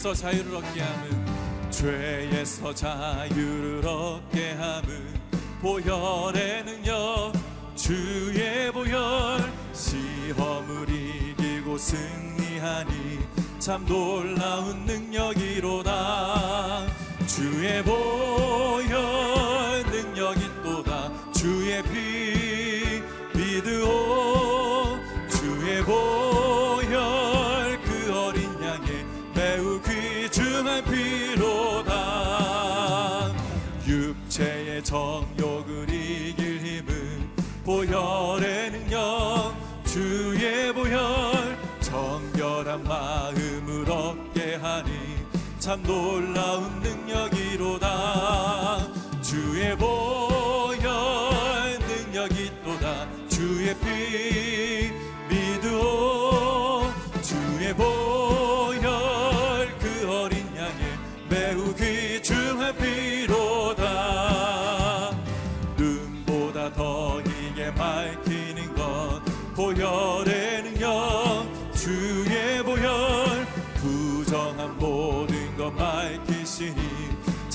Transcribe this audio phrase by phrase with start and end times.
[0.00, 5.20] 죄에서 자유를 얻게 함은 죄에서 자유를 얻게 함은
[5.60, 7.32] 보혈의 능력
[7.76, 9.52] 주의 보혈.
[9.74, 13.18] 시험을 이기고 승리하니
[13.58, 16.86] 참 놀라운 능력이로다.
[17.26, 21.12] 주의 보혈 능력이 또다.
[21.32, 21.99] 주의 비
[45.70, 47.88] 참 놀라운 능력이로다.
[49.22, 50.29] 주의 보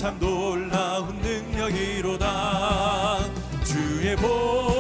[0.05, 3.17] 참 놀라운 능력이로다.
[3.63, 4.74] 주의 보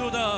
[0.00, 0.29] 있도다.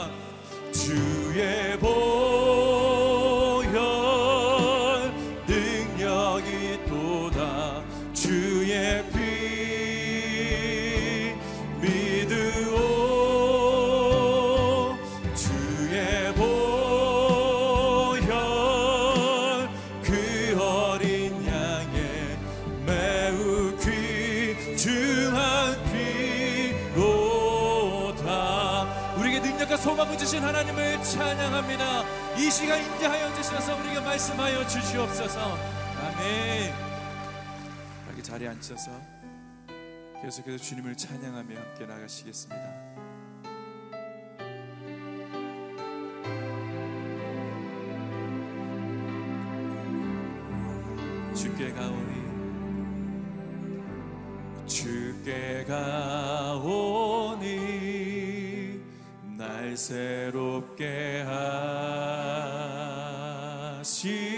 [32.62, 35.58] 시간 인대하여 주셔서 우리에게 말씀하여 주시옵소서.
[35.98, 36.72] 아멘.
[38.08, 38.92] 여기 자리에 앉혀서
[40.22, 42.62] 계속해서 주님을 찬양하며 함께 나가시겠습니다.
[51.34, 52.12] 주께 가오니
[54.68, 57.42] 주께 가오니
[59.36, 61.11] 날 새롭게
[63.82, 64.31] nasci.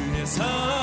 [0.00, 0.79] 주의 사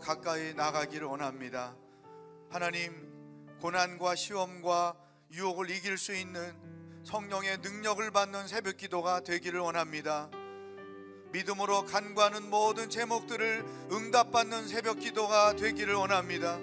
[0.00, 1.76] 가까이 나가기를 원합니다.
[2.50, 3.10] 하나님
[3.60, 4.94] 고난과 시험과
[5.32, 6.52] 유혹을 이길 수 있는
[7.04, 10.30] 성령의 능력을 받는 새벽 기도가 되기를 원합니다.
[11.32, 16.58] 믿음으로 간구하는 모든 제목들을 응답받는 새벽 기도가 되기를 원합니다.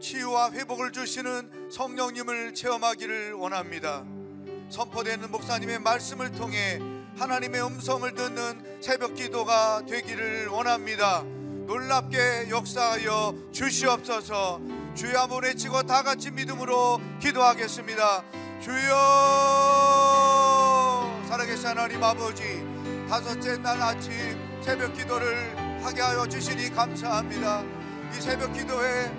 [0.00, 4.04] 치유와 회복을 주시는 성령님을 체험하기를 원합니다.
[4.68, 6.80] 선포되는 목사님의 말씀을 통해
[7.16, 11.22] 하나님의 음성을 듣는 새벽 기도가 되기를 원합니다.
[11.66, 14.60] 놀랍게 역사하여 주시옵소서.
[14.94, 18.24] 주여 한번 외치고 다 같이 믿음으로 기도하겠습니다.
[18.60, 18.92] 주여
[21.28, 22.62] 살아계신 하나님 아버지
[23.08, 24.12] 다섯째 날 아침
[24.62, 27.62] 새벽 기도를 하게 하여 주시니 감사합니다.
[28.16, 29.10] 이 새벽 기도에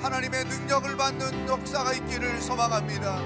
[0.00, 3.20] 하나님의 능력을 받는 역사가 있기를 소망합니다.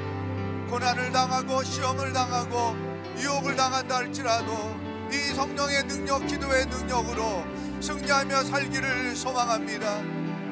[0.70, 2.74] 고난을 당하고 시험을 당하고
[3.18, 4.74] 유혹을 당한다 할지라도
[5.12, 7.44] 이 성령의 능력 기도의 능력으로
[7.80, 10.02] 승리하며 살기를 소망합니다.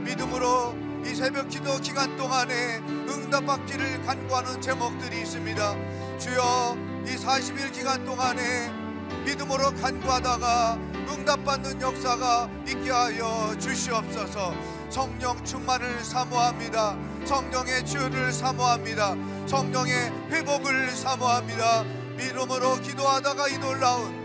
[0.02, 6.18] 믿음으로 이 새벽 기도 기간 동안에 응답받기를 간구하는 제목들이 있습니다.
[6.18, 8.70] 주여 이 40일 기간 동안에
[9.24, 10.78] 믿음으로 간구하다가
[11.10, 14.54] 응답받는 역사가 있게 하여 주시옵소서.
[14.90, 16.96] 성령 충만을 사모합니다.
[17.26, 19.14] 성령의 치유를 사모합니다.
[19.46, 21.84] 성령의 회복을 사모합니다.
[22.16, 24.17] 믿음으로 기도하다가 이 놀라운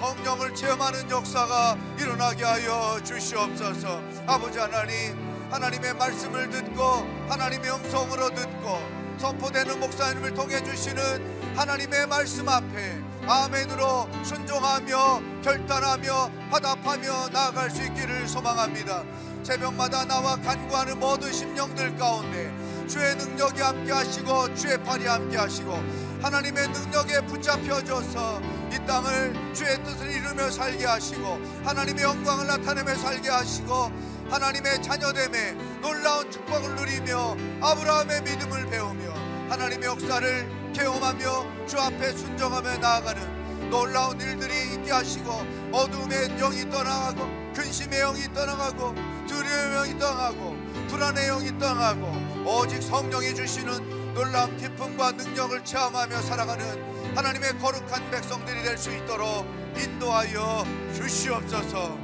[0.00, 4.00] 성령을 체험하는 역사가 일어나게 하여 주시옵소서.
[4.26, 5.14] 아버지 하나님
[5.50, 6.82] 하나님의 말씀을 듣고
[7.28, 8.80] 하나님의 음성으로 듣고
[9.18, 19.04] 선포되는 목사님을 통해 주시는 하나님의 말씀 앞에 아멘으로 순종하며 결단하며 화답하며 나아갈 수 있기를 소망합니다.
[19.42, 22.50] 새벽마다 나와 간구하는 모든 심령들 가운데
[22.88, 28.40] 주의 능력이 함께 하시고 주의 팔이 함께 하시고 하나님의 능력에 붙잡혀져서
[28.72, 33.90] 이 땅을 주의 뜻을 이루며 살게 하시고 하나님의 영광을 나타내며 살게 하시고
[34.28, 39.14] 하나님의 자녀됨에 놀라운 축복을 누리며 아브라함의 믿음을 배우며
[39.48, 45.30] 하나님의 역사를 경험하며 주 앞에 순종하며 나아가는 놀라운 일들이 있게 하시고
[45.72, 48.94] 어둠의 영이 떠나가고 근심의 영이 떠나가고
[49.26, 50.56] 두려움의 영이 떠나가고
[50.88, 58.76] 불안의 영이 떠나가고 오직 성령이 주시는 놀라운 기쁨과 능력을 체험하며 살아가는 하나님의 거룩한 백성들이 될
[58.76, 60.64] 수 있도록 인도하여
[60.94, 61.98] 주시옵소서.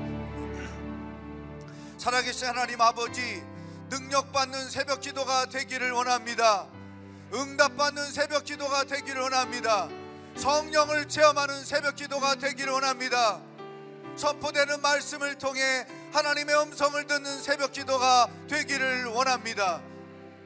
[1.98, 3.42] 살아계신 하나님 아버지,
[3.90, 6.66] 능력받는 새벽 기도가 되기를 원합니다.
[7.32, 9.88] 응답받는 새벽 기도가 되기를 원합니다.
[10.36, 13.40] 성령을 체험하는 새벽 기도가 되기를 원합니다.
[14.16, 19.80] 선포되는 말씀을 통해 하나님의 음성을 듣는 새벽 기도가 되기를 원합니다.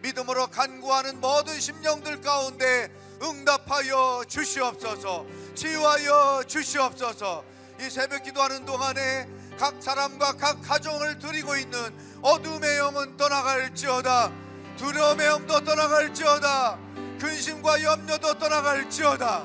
[0.02, 2.90] 믿음으로 간구하는 모든 심령들 가운데
[3.22, 5.26] 응답하여 주시옵소서.
[5.54, 7.44] 치유하여 주시옵소서.
[7.80, 9.28] 이 새벽 기도하는 동안에
[9.58, 14.32] 각 사람과 각 가정을 드리고 있는 어둠의 영은 떠나갈지어다.
[14.76, 16.78] 두려움의 영도 떠나갈지어다.
[17.20, 19.44] 근심과 염려도 떠나갈지어다.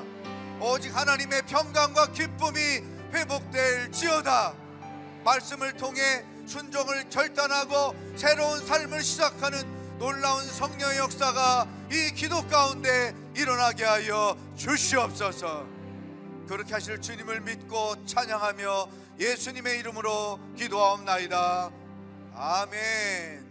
[0.60, 2.82] 오직 하나님의 평강과 기쁨이
[3.12, 4.54] 회복될지어다.
[5.24, 14.36] 말씀을 통해 순종을 결단하고 새로운 삶을 시작하는 놀라운 성령의 역사가 이 기도 가운데 일어나게 하여
[14.54, 15.66] 주시옵소서.
[16.46, 18.88] 그렇게 하실 주님을 믿고 찬양하며
[19.18, 21.70] 예수님의 이름으로 기도하옵나이다.
[22.34, 23.46] 아멘.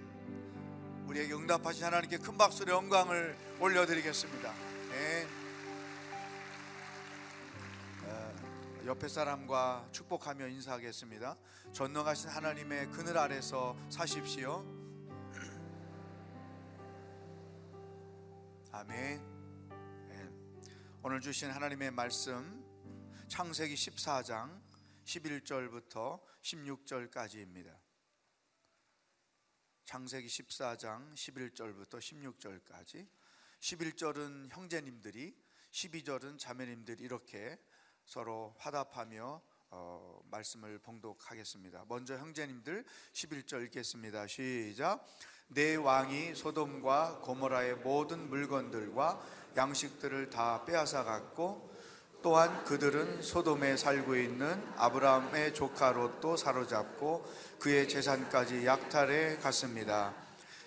[1.07, 4.53] 우리에게 응답하신 하나님께 큰 박수의 영광을 올려드리겠습니다.
[4.91, 5.27] 네.
[8.03, 8.33] 어,
[8.85, 11.35] 옆에 사람과 축복하며 인사하겠습니다.
[11.73, 14.74] 전능하신 하나님의 그늘 아래서 사십시오.
[18.77, 19.69] 아멘.
[20.09, 20.29] 네.
[21.01, 22.61] 오늘 주신 하나님의 말씀
[23.29, 24.61] 창세기 14장
[25.05, 27.73] 11절부터 16절까지입니다.
[29.85, 33.07] 창세기 14장 11절부터 16절까지
[33.61, 35.33] 11절은 형제님들이
[35.71, 37.57] 12절은 자매님들이 이렇게
[38.03, 41.85] 서로 화답하며 어, 말씀을 봉독하겠습니다.
[41.87, 44.27] 먼저 형제님들 11절 읽겠습니다.
[44.27, 45.05] 시작.
[45.47, 49.19] 내 왕이 소돔과 고모라의 모든 물건들과
[49.55, 51.73] 양식들을 다 빼앗아 갔고
[52.21, 57.23] 또한 그들은 소돔에 살고 있는 아브라함의 조카 롯도 사로잡고
[57.59, 60.13] 그의 재산까지 약탈해 갔습니다.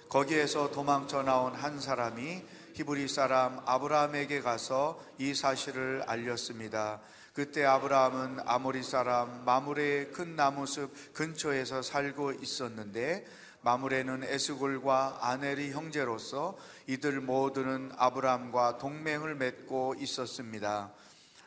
[0.09, 2.45] 거기에서 도망쳐 나온 한 사람이
[2.75, 7.01] 히브리 사람 아브라함에게 가서 이 사실을 알렸습니다.
[7.35, 13.27] 그때 아브라함은 아모리 사람 마므레의 큰 나무숲 근처에서 살고 있었는데
[13.63, 20.91] 마므레는 에스골과 아넬이 형제로서 이들 모두는 아브라함과 동맹을 맺고 있었습니다.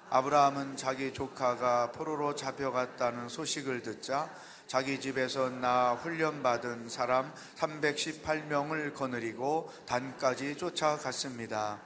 [0.10, 4.30] 아브라함은 자기 조카가 포로로 잡혀갔다는 소식을 듣자
[4.68, 11.80] 자기 집에서 나 훈련받은 사람 318명을 거느리고 단까지 쫓아갔습니다.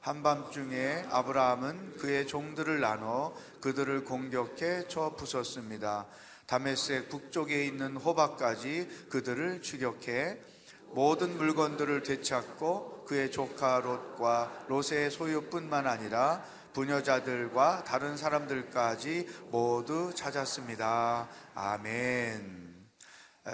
[0.00, 6.06] 한밤중에 아브라함은 그의 종들을 나눠 그들을 공격해 쳐 부쉈습니다.
[6.46, 10.38] 다메섹 북쪽에 있는 호박까지 그들을 추격해
[10.92, 21.28] 모든 물건들을 되찾고 그의 조카 롯과 롯의 소유뿐만 아니라 부녀자들과 다른 사람들까지 모두 찾았습니다.
[21.54, 22.86] 아멘.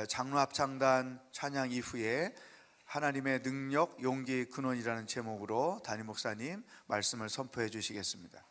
[0.08, 2.34] 장로 합창단 찬양 이후에
[2.84, 8.44] 하나님의 능력, 용기, 근원이라는 제목으로 담임 목사님 말씀을 선포해 주시겠습니다.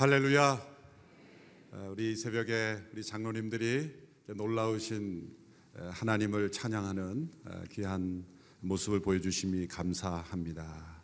[0.00, 0.66] 할렐루야.
[1.72, 3.92] 어, 우리 새벽에 우리 장로님들이
[4.28, 5.30] 놀라우신
[5.74, 8.24] 어, 하나님을 찬양하는 어, 귀한
[8.60, 11.02] 모습을 보여주심이 감사합니다.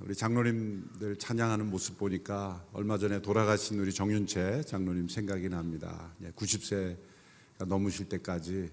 [0.00, 6.14] 우리 장로님들 찬양하는 모습 보니까 얼마 전에 돌아가신 우리 정윤채 장로님 생각이 납니다.
[6.36, 6.96] 90세가
[7.60, 8.70] 예, 넘으실 때까지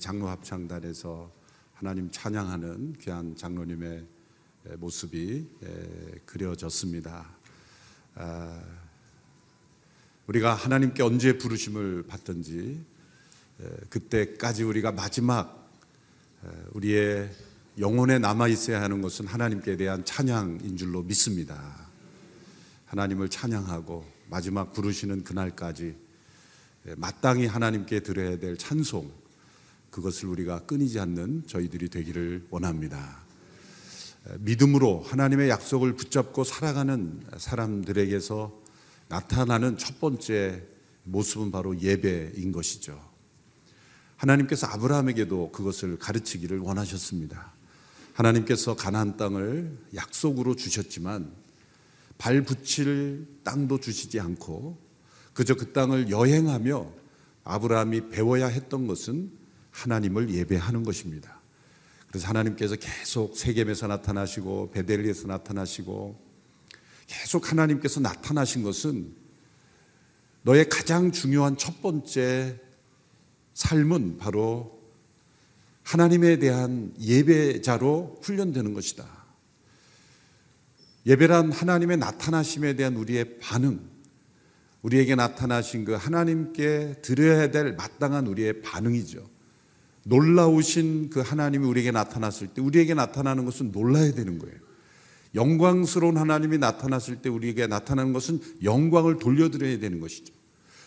[0.00, 1.30] 장로 합창단에서
[1.74, 4.06] 하나님 찬양하는 귀한 장로님의
[4.78, 5.50] 모습이
[6.24, 7.41] 그려졌습니다.
[8.14, 8.60] 아,
[10.26, 12.84] 우리가 하나님께 언제 부르심을 받든지
[13.88, 15.70] 그때까지 우리가 마지막
[16.72, 17.30] 우리의
[17.78, 21.88] 영혼에 남아 있어야 하는 것은 하나님께 대한 찬양인 줄로 믿습니다.
[22.86, 25.96] 하나님을 찬양하고 마지막 부르시는 그날까지
[26.96, 29.10] 마땅히 하나님께 드려야 될 찬송
[29.90, 33.21] 그것을 우리가 끊이지 않는 저희들이 되기를 원합니다.
[34.38, 38.60] 믿음으로 하나님의 약속을 붙잡고 살아가는 사람들에게서
[39.08, 40.62] 나타나는 첫 번째
[41.04, 43.00] 모습은 바로 예배인 것이죠.
[44.16, 47.52] 하나님께서 아브라함에게도 그것을 가르치기를 원하셨습니다.
[48.14, 51.32] 하나님께서 가나안 땅을 약속으로 주셨지만
[52.18, 54.78] 발 붙일 땅도 주시지 않고
[55.34, 56.92] 그저 그 땅을 여행하며
[57.42, 59.32] 아브라함이 배워야 했던 것은
[59.72, 61.41] 하나님을 예배하는 것입니다.
[62.12, 66.20] 그래서 하나님께서 계속 세겜에서 나타나시고 베델리에서 나타나시고
[67.06, 69.16] 계속 하나님께서 나타나신 것은
[70.42, 72.60] 너의 가장 중요한 첫 번째
[73.54, 74.78] 삶은 바로
[75.84, 79.06] 하나님에 대한 예배자로 훈련되는 것이다.
[81.06, 83.88] 예배란 하나님의 나타나심에 대한 우리의 반응,
[84.82, 89.31] 우리에게 나타나신 그 하나님께 드려야 될 마땅한 우리의 반응이죠.
[90.04, 94.56] 놀라우신 그 하나님이 우리에게 나타났을 때 우리에게 나타나는 것은 놀라야 되는 거예요.
[95.34, 100.34] 영광스러운 하나님이 나타났을 때 우리에게 나타나는 것은 영광을 돌려드려야 되는 것이죠.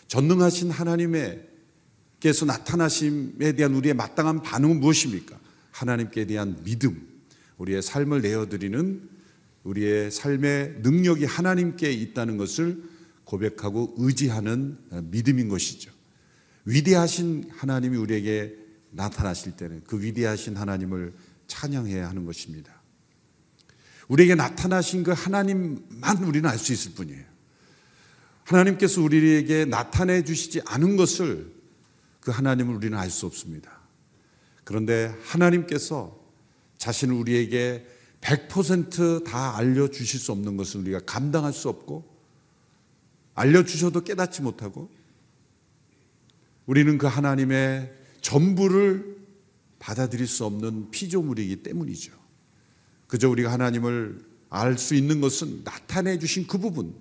[0.08, 5.38] 전능하신 하나님께서 나타나심에 대한 우리의 마땅한 반응은 무엇입니까?
[5.72, 7.06] 하나님께 대한 믿음,
[7.58, 9.16] 우리의 삶을 내어드리는
[9.64, 12.82] 우리의 삶의 능력이 하나님께 있다는 것을
[13.24, 14.78] 고백하고 의지하는
[15.10, 15.90] 믿음인 것이죠.
[16.64, 18.65] 위대하신 하나님이 우리에게
[18.96, 21.14] 나타나실 때는 그 위대하신 하나님을
[21.46, 22.72] 찬양해야 하는 것입니다.
[24.08, 27.24] 우리에게 나타나신 그 하나님만 우리는 알 수 있을 뿐이에요.
[28.44, 31.52] 하나님께서 우리에게 나타내 주시지 않은 것을
[32.20, 33.80] 그 하나님을 우리는 알 수 없습니다.
[34.64, 36.18] 그런데 하나님께서
[36.78, 37.86] 자신을 우리에게
[38.20, 42.16] 100%다 알려주실 수 없는 것을 우리가 감당할 수 없고
[43.34, 44.90] 알려주셔도 깨닫지 못하고
[46.66, 49.16] 우리는 그 하나님의 전부를
[49.78, 52.12] 받아들일 수 없는 피조물이기 때문이죠.
[53.06, 56.94] 그저 우리가 하나님을 알 수 있는 것은 나타내 주신 그 부분,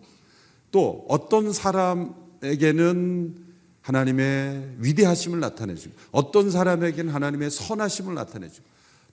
[0.72, 3.44] 또 어떤 사람에게는
[3.82, 8.68] 하나님의 위대하심을 나타내주고, 어떤 사람에게는 하나님의 선하심을 나타내주고,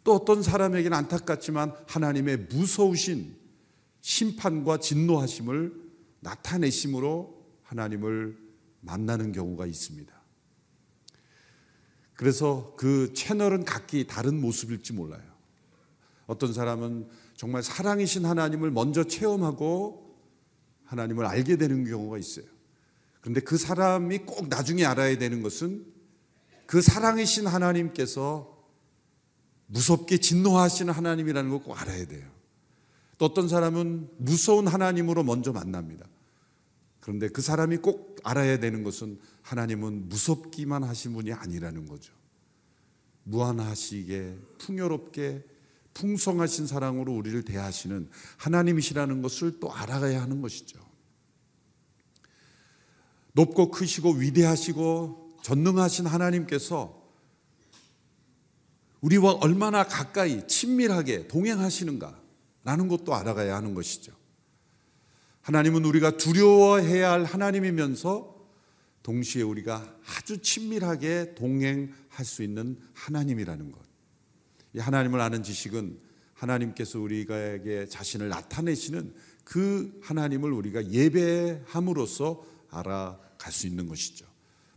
[0.04, 3.36] 또 어떤 사람에게는 안타깝지만 하나님의 무서우신
[4.02, 5.72] 심판과 진노하심을
[6.20, 8.36] 나타내심으로 하나님을
[8.80, 10.21] 만나는 경우가 있습니다.
[12.22, 15.24] 그래서 그 채널은 각기 다른 모습일지 몰라요.
[16.28, 20.14] 어떤 사람은 정말 사랑이신 하나님을 먼저 체험하고
[20.84, 22.44] 하나님을 알게 되는 경우가 있어요.
[23.20, 25.84] 그런데 그 사람이 꼭 나중에 알아야 되는 것은
[26.66, 28.56] 그 사랑이신 하나님께서
[29.66, 32.30] 무섭게 진노하시는 하나님이라는 걸 꼭 알아야 돼요.
[33.18, 36.06] 또 어떤 사람은 무서운 하나님으로 먼저 만납니다.
[37.00, 42.12] 그런데 그 사람이 꼭 알아야 되는 것은 하나님은 무섭기만 하신 분이 아니라는 거죠.
[43.24, 45.44] 무한하시게 풍요롭게
[45.94, 50.80] 풍성하신 사랑으로 우리를 대하시는 하나님이시라는 것을 또 알아가야 하는 것이죠.
[53.32, 57.02] 높고 크시고 위대하시고 전능하신 하나님께서
[59.00, 64.12] 우리와 얼마나 가까이 친밀하게 동행하시는가라는 것도 알아가야 하는 것이죠.
[65.42, 68.41] 하나님은 우리가 두려워해야 할 하나님이면서
[69.02, 73.80] 동시에 우리가 아주 친밀하게 동행할 수 있는 하나님이라는 것.
[74.74, 75.98] 이 하나님을 아는 지식은
[76.34, 84.26] 하나님께서 우리에게 자신을 나타내시는 그 하나님을 우리가 예배함으로써 알아갈 수 있는 것이죠.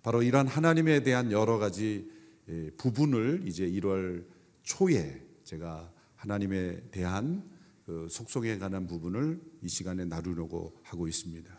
[0.03, 2.09] 바로 이러한 하나님에 대한 여러 가지
[2.47, 4.23] 예, 부분을 이제 1월
[4.61, 7.43] 초에 제가 하나님에 대한
[7.85, 11.54] 그 속성에 관한 부분을 이 시간에 나누려고 하고 있습니다.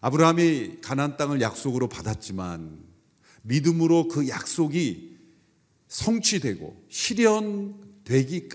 [0.00, 2.86] 아브라함이 가나안 땅을 약속으로 받았지만
[3.42, 5.18] 믿음으로 그 약속이
[5.88, 8.48] 성취되고 실현되기까지는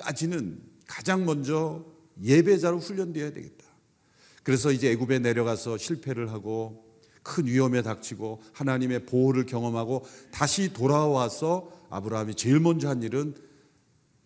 [0.87, 1.85] 가장 먼저
[2.21, 3.65] 예배자로 훈련되어야 되겠다.
[4.43, 6.83] 그래서 이제 애굽에 내려가서 실패를 하고
[7.23, 13.33] 큰 위험에 닥치고 하나님의 보호를 경험하고 다시 돌아와서 아브라함이 제일 먼저 한 일은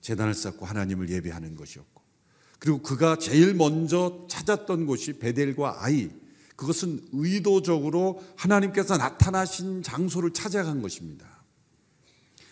[0.01, 2.01] 재단을 쌓고 하나님을 예배하는 것이었고
[2.59, 6.09] 그리고 그가 제일 먼저 찾았던 곳이 베델과 아이
[6.57, 11.37] 그것은 의도적으로 하나님께서 나타나신 장소를 찾아간 것입니다.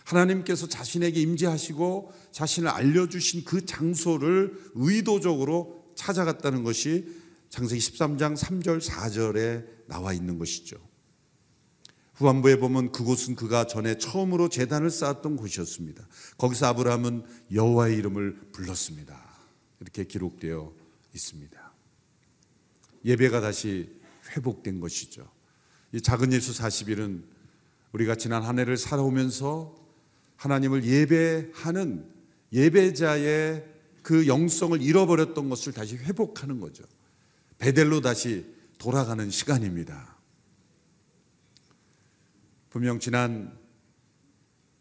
[0.05, 7.07] 하나님께서 자신에게 임재하시고 자신을 알려주신 그 장소를 의도적으로 찾아갔다는 것이
[7.49, 10.77] 창세기 13장 3절 4절에 나와 있는 것이죠.
[12.13, 16.07] 후반부에 보면 그곳은 그가 전에 처음으로 재단을 쌓았던 곳이었습니다.
[16.37, 19.19] 거기서 아브라함은 여호와의 이름을 불렀습니다.
[19.79, 20.73] 이렇게 기록되어
[21.13, 21.73] 있습니다.
[23.05, 23.94] 예배가 다시
[24.35, 25.29] 회복된 것이죠.
[25.91, 27.23] 이 작은 예수 40일은
[27.93, 29.75] 우리가 지난 한 해를 살아오면서
[30.35, 32.09] 하나님을 예배하는
[32.51, 33.65] 예배자의
[34.01, 36.83] 그 영성을 잃어버렸던 것을 다시 회복하는 거죠.
[37.57, 38.45] 베델로 다시
[38.77, 40.15] 돌아가는 시간입니다.
[42.69, 43.57] 분명 지난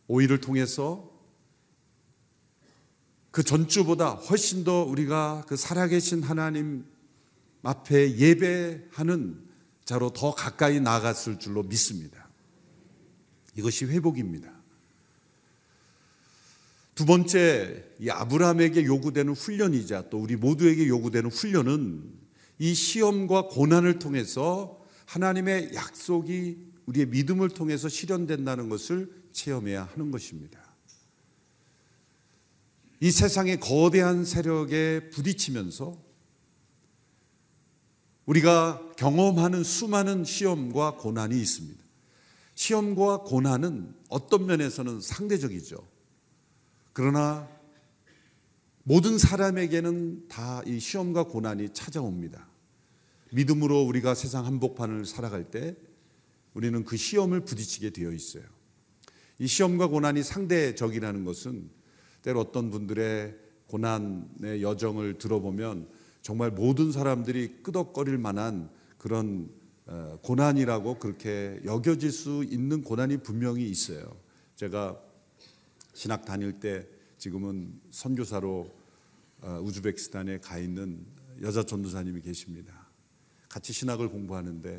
[0.09, 1.11] 5일을 통해서
[3.31, 6.85] 그 전주보다 훨씬 더 우리가 그 살아계신 하나님
[7.63, 9.44] 앞에 예배하는
[9.85, 12.29] 자로 더 가까이 나갔을 줄로 믿습니다.
[13.57, 14.53] 이것이 회복입니다.
[16.95, 22.25] 두 번째, 이 아브라함에게 요구되는 훈련이자 또 우리 모두에게 요구되는 훈련은
[22.59, 30.61] 이 시험과 고난을 통해서 하나님의 약속이 우리의 믿음을 통해서 실현된다는 것을 체험해야 하는 것입니다.
[33.01, 36.04] 이 세상의 거대한 세력에 부딪히면서
[38.27, 41.83] 우리가 경험하는 수많은 시험과 고난이 있습니다.
[42.55, 45.77] 시험과 고난은 어떤 면에서는 상대적이죠.
[46.93, 47.49] 그러나
[48.85, 52.49] 모든 사람에게는 다 이 시험과 고난이 찾아옵니다.
[53.33, 55.77] 믿음으로 우리가 세상 한복판을 살아갈 때
[56.55, 58.45] 우리는 그 시험을 부딪히게 되어 있어요.
[59.39, 61.69] 이 시험과 고난이 상대적이라는 것은
[62.23, 65.89] 때로 어떤 분들의 고난의 여정을 들어보면
[66.25, 69.51] 정말 모든 사람들이 끄덕거릴 만한 그런
[69.85, 74.17] 어, 고난이라고 그렇게 여겨질 수 있는 고난이 분명히 있어요.
[74.57, 74.99] 제가
[75.93, 78.75] 신학 다닐 때 지금은 선교사로
[79.43, 81.05] 어, 우즈베키스탄에 가 있는
[81.43, 82.89] 여자 전도사님이 계십니다.
[83.51, 84.79] 같이 신학을 공부하는데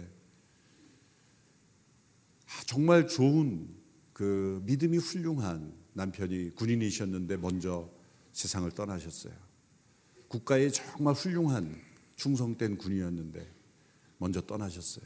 [2.47, 3.69] 아, 정말 좋은
[4.13, 7.87] 그 믿음이 훌륭한 남편이 군인이셨는데 먼저
[8.31, 9.44] 세상을 떠나셨어요.
[10.27, 11.81] 국가에 정말 훌륭한
[12.15, 13.47] 충성된 군이었는데
[14.17, 15.05] 먼저 떠나셨어요.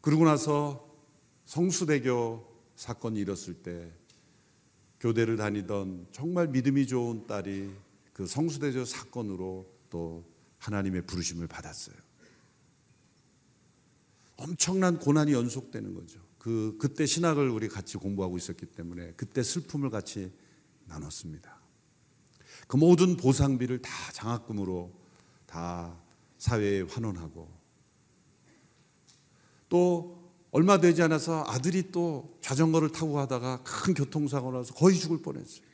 [0.00, 0.88] 그러고 나서
[1.46, 3.92] 성수대교 사건이 일었을 때
[5.00, 7.70] 교대를 다니던 정말 믿음이 좋은 딸이
[8.12, 10.24] 그 성수대교 사건으로 또
[10.58, 11.96] 하나님의 부르심을 받았어요.
[14.36, 16.20] 엄청난 고난이 연속되는 거죠.
[16.38, 20.32] 그 그때 신학을 우리 같이 공부하고 있었기 때문에 그때 슬픔을 같이
[20.86, 21.61] 나눴습니다.
[22.72, 24.90] 그 모든 보상비를 다 장학금으로
[25.44, 25.94] 다
[26.38, 27.46] 사회에 환원하고
[29.68, 35.66] 또 얼마 되지 않아서 아들이 또 자전거를 타고 가다가 큰 교통사고가 나서 거의 죽을 뻔했어요.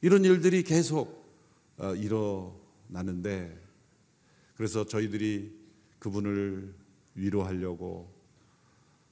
[0.00, 1.32] 이런 일들이 계속
[1.78, 3.56] 어, 일어나는데
[4.56, 5.56] 그래서 저희들이
[6.00, 6.74] 그분을
[7.14, 8.12] 위로하려고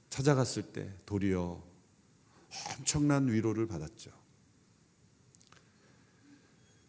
[0.09, 1.63] 찾아갔을 때 도리어
[2.77, 4.22] 엄청난 위로를 받았죠.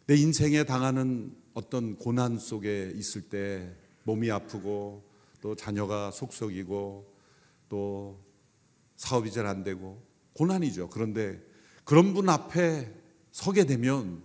[0.07, 5.03] 내 인생에 당하는 어떤 고난 속에 있을 때 몸이 아프고
[5.41, 7.11] 또 자녀가 속썩이고
[7.69, 8.23] 또
[8.97, 10.89] 사업이 잘 안 되고 고난이죠.
[10.89, 11.41] 그런데
[11.83, 12.93] 그런 분 앞에
[13.31, 14.23] 서게 되면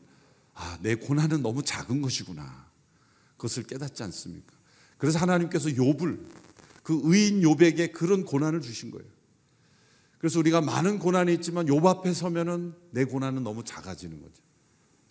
[0.55, 2.69] 아, 내 고난은 너무 작은 것이구나.
[3.37, 4.55] 그것을 깨닫지 않습니까?
[4.99, 6.27] 그래서 하나님께서 욥을
[6.83, 9.09] 그 의인 욥에게 그런 고난을 주신 거예요.
[10.19, 14.43] 그래서 우리가 많은 고난이 있지만 욥 앞에 서면은 내 고난은 너무 작아지는 거죠.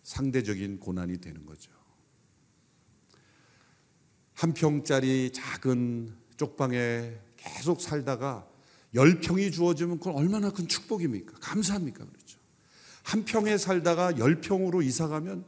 [0.10, 1.72] 상대적인 고난이 되는 거죠.
[4.34, 8.48] 한 평짜리 작은 쪽방에 계속 살다가
[8.96, 11.38] 열 평이 주어지면 그건 얼마나 큰 축복입니까?
[11.40, 12.06] 감사합니까?
[12.06, 12.40] 그렇죠.
[13.04, 15.46] 한 평에 살다가 열 평으로 이사 가면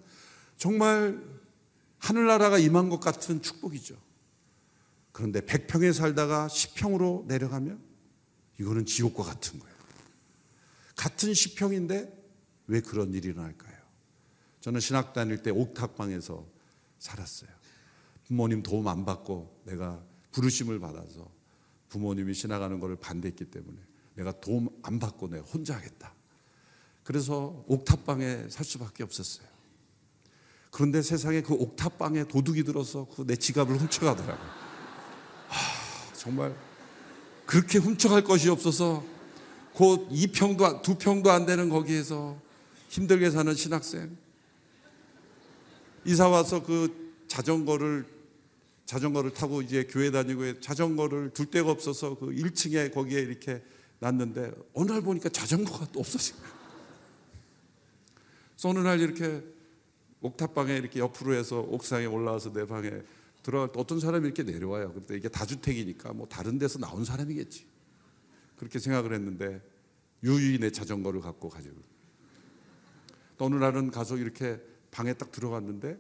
[0.58, 1.20] 정말
[1.98, 3.98] 하늘나라가 임한 것 같은 축복이죠.
[5.12, 7.82] 그런데 100평에 살다가 10평으로 내려가면
[8.60, 9.76] 이거는 지옥과 같은 거예요.
[10.96, 12.14] 같은 10평인데
[12.68, 13.71] 왜 그런 일이 일어날까요?
[14.62, 16.46] 저는 신학 다닐 때 옥탑방에서
[17.00, 17.50] 살았어요.
[18.28, 21.30] 부모님 도움 안 받고 내가 부르심을 받아서
[21.90, 23.78] 부모님이 신학하는 것을 반대했기 때문에
[24.16, 26.14] 내가 도움 안 받고 내가 혼자 하겠다.
[27.04, 29.48] 그래서 옥탑방에 살 수밖에 없었어요.
[30.70, 34.50] 그런데 세상에 그 옥탑방에 도둑이 들어서 그 내 지갑을 훔쳐가더라고요.
[35.50, 36.56] 하, 정말
[37.46, 39.04] 그렇게 훔쳐갈 것이 없어서
[39.74, 42.40] 곧 2평도, 2평도 안 되는 거기에서
[42.90, 44.16] 힘들게 사는 신학생.
[46.06, 48.06] 이사 와서 그 자전거를
[48.86, 53.64] 자전거를 타고 이제 교회 다니고 자전거를 둘 데가 없어서 그 1층에 거기에 이렇게
[54.00, 56.62] 놨는데 어느 날 보니까 자전거가 또 없어진 거예요.
[58.64, 59.44] 어느 날 이렇게
[60.22, 62.92] 옥탑방에 이렇게 옆으로 해서 옥상에 올라와서 내 방에
[63.44, 64.94] 들어갈 때 어떤 사람이 이렇게 내려와요.
[64.94, 67.66] 근데 이게 다주택이니까 뭐 다른 데서 나온 사람이겠지.
[68.58, 69.62] 그렇게 생각을 했는데
[70.24, 71.78] 유유히 내 자전거를 갖고 가지고
[73.38, 74.60] 또 어느 날은 가서 이렇게
[74.92, 75.98] 방에 딱 들어갔는데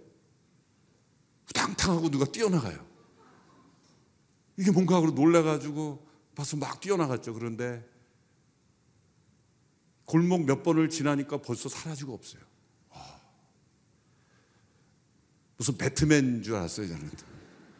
[1.49, 2.86] 우당탕하고 누가 뛰어나가요.
[4.58, 7.34] 이게 뭔가 하고 놀라가지고 봐서 막 뛰어나갔죠.
[7.34, 7.88] 그런데
[10.06, 12.41] 골목 몇 번을 지나니까 벌써 사라지고 없어요.
[12.89, 13.21] 와.
[15.58, 17.12] 무슨 배트맨인 줄 알았어요, 저는.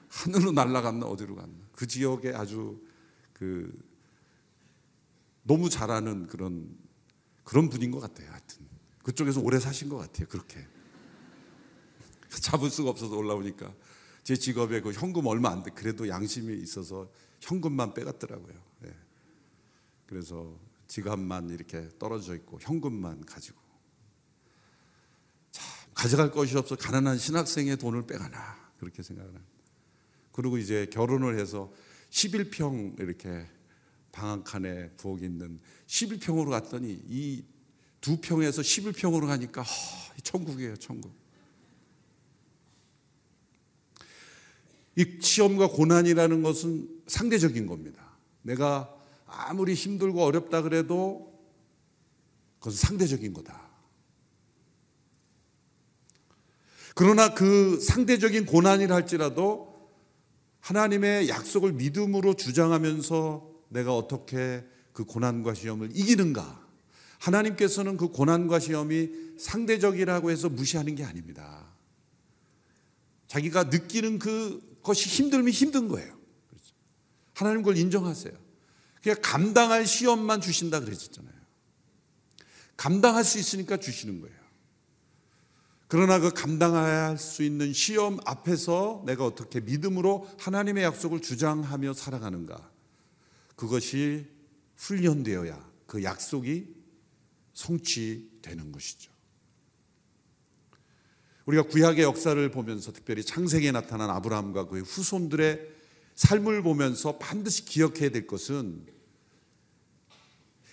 [0.10, 1.54] 하늘로 날아갔나 어디로 갔나.
[1.74, 2.82] 그 지역에 아주
[3.34, 3.78] 그
[5.44, 6.78] 너무 잘하는 그런
[7.44, 8.30] 그런 분인 것 같아요.
[8.32, 8.68] 하여튼
[9.04, 10.28] 그쪽에서 오래 사신 것 같아요.
[10.28, 10.66] 그렇게
[12.42, 13.74] 잡을 수가 없어서 올라오니까
[14.24, 15.72] 제 직업에 그 현금 얼마 안 돼.
[15.72, 18.54] 그래도 양심이 있어서 현금만 빼갔더라고요.
[18.86, 18.96] 예.
[20.06, 23.60] 그래서 지갑만 이렇게 떨어져 있고 현금만 가지고
[25.52, 29.52] 참 가져갈 것이 없어 가난한 신학생의 돈을 빼가나 그렇게 생각을 합니다.
[30.32, 31.72] 그리고 이제 결혼을 해서
[32.10, 33.48] 11평 이렇게
[34.12, 37.52] 방 한 칸에 부엌이 있는 11평으로 갔더니 이
[38.02, 41.14] 두 평에서 11평으로 가니까 허, 천국이에요, 천국.
[44.96, 48.18] 이 시험과 고난이라는 것은 상대적인 겁니다.
[48.42, 48.94] 내가
[49.26, 51.32] 아무리 힘들고 어렵다 그래도
[52.60, 53.60] 그것은 상대적인 거다.
[56.94, 59.90] 그러나 그 상대적인 고난이라 할지라도
[60.60, 66.62] 하나님의 약속을 믿음으로 주장하면서 내가 어떻게 그 고난과 시험을 이기는가?
[67.20, 71.66] 하나님께서는 그 고난과 시험이 상대적이라고 해서 무시하는 게 아닙니다.
[73.28, 76.08] 자기가 느끼는 그 것이 힘들면 힘든 거예요.
[76.50, 76.74] 그렇죠.
[77.34, 78.34] 하나님 그걸 인정하세요.
[79.02, 81.34] 그냥 감당할 시험만 주신다 그랬잖아요.
[82.78, 84.42] 감당할 수 있으니까 주시는 거예요.
[85.88, 92.72] 그러나 그 감당할 수 있는 시험 앞에서 내가 어떻게 믿음으로 하나님의 약속을 주장하며 살아가는가.
[93.58, 94.26] 그것이
[94.78, 96.74] 훈련되어야 그 약속이
[97.54, 99.11] 성취되는 것이죠.
[101.46, 105.60] 우리가 구약의 역사를 보면서 특별히 창세기에 나타난 아브라함과 그의 후손들의
[106.16, 108.86] 삶을 보면서 반드시 기억해야 될 것은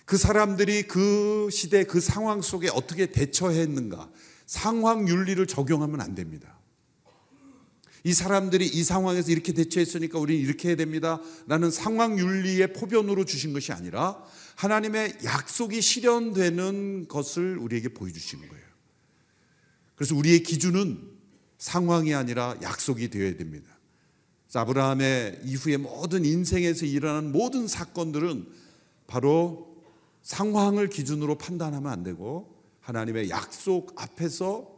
[0.05, 4.09] 그 사람들이 그 시대 그 상황 속에 어떻게 대처했는가
[4.45, 6.59] 상황 윤리를 적용하면 안 됩니다.
[8.03, 11.21] 이 사람들이 이 상황에서 이렇게 대처했으니까 우리는 이렇게 해야 됩니다.
[11.47, 14.23] 라는 상황 윤리의 포변으로 주신 것이 아니라
[14.55, 18.68] 하나님의 약속이 실현되는 것을 우리에게 보여주시는 거예요.
[19.99, 20.97] 그래서 우리의 기준은
[21.57, 23.67] 상황이 아니라 약속이 되어야 됩니다.
[24.53, 28.47] 아브라함의 이후의 모든 인생에서 일어나는 모든 사건들은
[29.07, 29.83] 바로
[30.21, 34.73] 상황을 기준으로 판단하면 안 되고 하나님의 약속 앞에서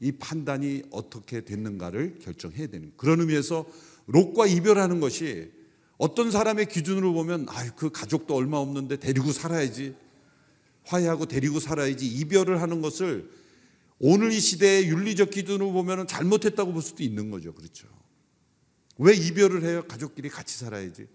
[0.00, 3.66] 이 판단이 어떻게 됐는가를 결정해야 되는 그런 의미에서
[4.06, 5.52] 롯과 이별하는 것이
[5.98, 9.94] 어떤 사람의 기준으로 보면 아그 가족도 얼마 없는데 데리고 살아야지
[10.84, 13.43] 화해하고 데리고 살아야지 이별을 하는 것을
[14.06, 17.54] 오늘 이 시대의 윤리적 기준으로 보면 잘못했다고 볼 수도 있는 거죠.
[17.54, 17.88] 그렇죠.
[18.98, 19.82] 왜 이별을 해요?
[19.88, 21.06] 가족끼리 같이 살아야지.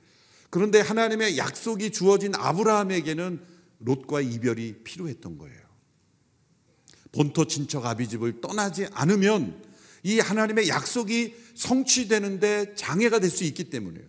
[0.50, 3.46] 그런데 하나님의 약속이 주어진 아브라함에게는
[3.78, 5.60] 롯과 이별이 필요했던 거예요.
[7.12, 9.64] 본토 친척 아비집을 떠나지 않으면
[10.02, 14.08] 이 하나님의 약속이 성취되는데 장애가 될 수 있기 때문에요.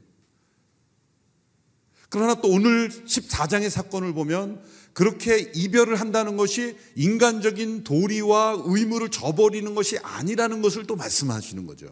[2.08, 9.98] 그러나 또 오늘 14장의 사건을 보면 그렇게 이별을 한다는 것이 인간적인 도리와 의무를 저버리는 것이
[9.98, 11.88] 아니라는 것을 또 말씀하시는 거죠.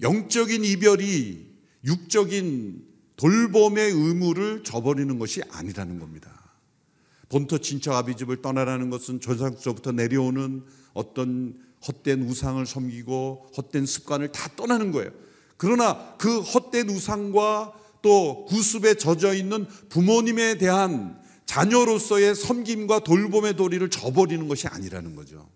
[0.00, 2.84] 영적인 이별이 육적인
[3.16, 6.44] 돌봄의 의무를 저버리는 것이 아니라는 겁니다.
[7.28, 14.92] 본토 친척 아비집을 떠나라는 것은 조상서부터 내려오는 어떤 헛된 우상을 섬기고 헛된 습관을 다 떠나는
[14.92, 15.10] 거예요.
[15.56, 24.48] 그러나 그 헛된 우상과 또 구습에 젖어 있는 부모님에 대한 자녀로서의 섬김과 돌봄의 도리를 저버리는
[24.48, 25.48] 것이 아니라는 거죠.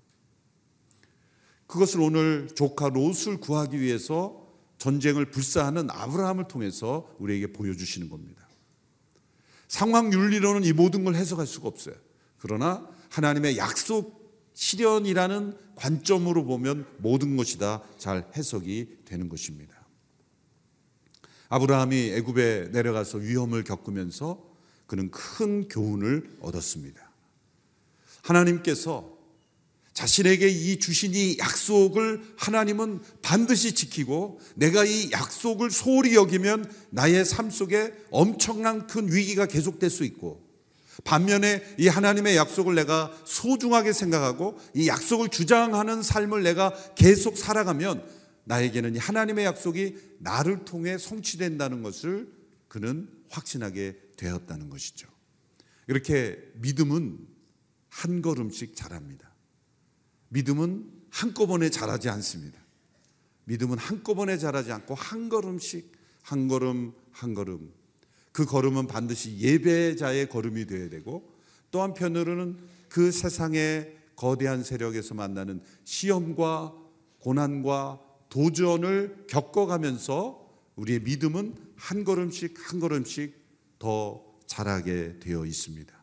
[1.66, 4.46] 그것을 오늘 조카 롯을 구하기 위해서
[4.79, 8.46] 전쟁을 불사하는 아브라함을 통해서 우리에게 보여주시는 겁니다.
[9.66, 11.94] 상황 윤리로는 이 모든 걸 해석할 수가 없어요.
[12.38, 14.18] 그러나 하나님의 약속
[14.55, 19.77] 시련이라는 관점으로 보면 모든 것이 다 잘 해석이 되는 것입니다.
[21.48, 24.48] 아브라함이 애굽에 내려가서 위험을 겪으면서
[24.88, 27.09] 그는 큰 교훈을 얻었습니다.
[28.22, 29.16] 하나님께서
[29.92, 37.51] 자신에게 이 주신 이 약속을 하나님은 반드시 지키고 내가 이 약속을 소홀히 여기면 나의 삶
[37.51, 40.46] 속에 엄청난 큰 위기가 계속될 수 있고
[41.05, 48.07] 반면에 이 하나님의 약속을 내가 소중하게 생각하고 이 약속을 주장하는 삶을 내가 계속 살아가면
[48.44, 52.32] 나에게는 이 하나님의 약속이 나를 통해 성취된다는 것을
[52.68, 55.09] 그는 확신하게 되었다는 것이죠.
[55.87, 57.27] 이렇게 믿음은
[57.89, 59.33] 한 걸음씩 자랍니다.
[60.29, 62.61] 믿음은 한꺼번에 자라지 않습니다.
[63.45, 67.73] 믿음은 한꺼번에 자라지 않고 한 걸음씩 한 걸음 한 걸음
[68.33, 71.35] 그 걸음은 반드시 예배자의 걸음이 되어야 되고
[71.71, 72.59] 또 한편으로는
[72.91, 76.75] 그 세상의 거대한 세력에서 만나는 시험과
[77.21, 80.47] 고난과 도전을 겪어가면서
[80.77, 83.35] 우리의 믿음은 한 걸음씩 한 걸음씩
[83.79, 85.95] 더 자라게 되어 있습니다.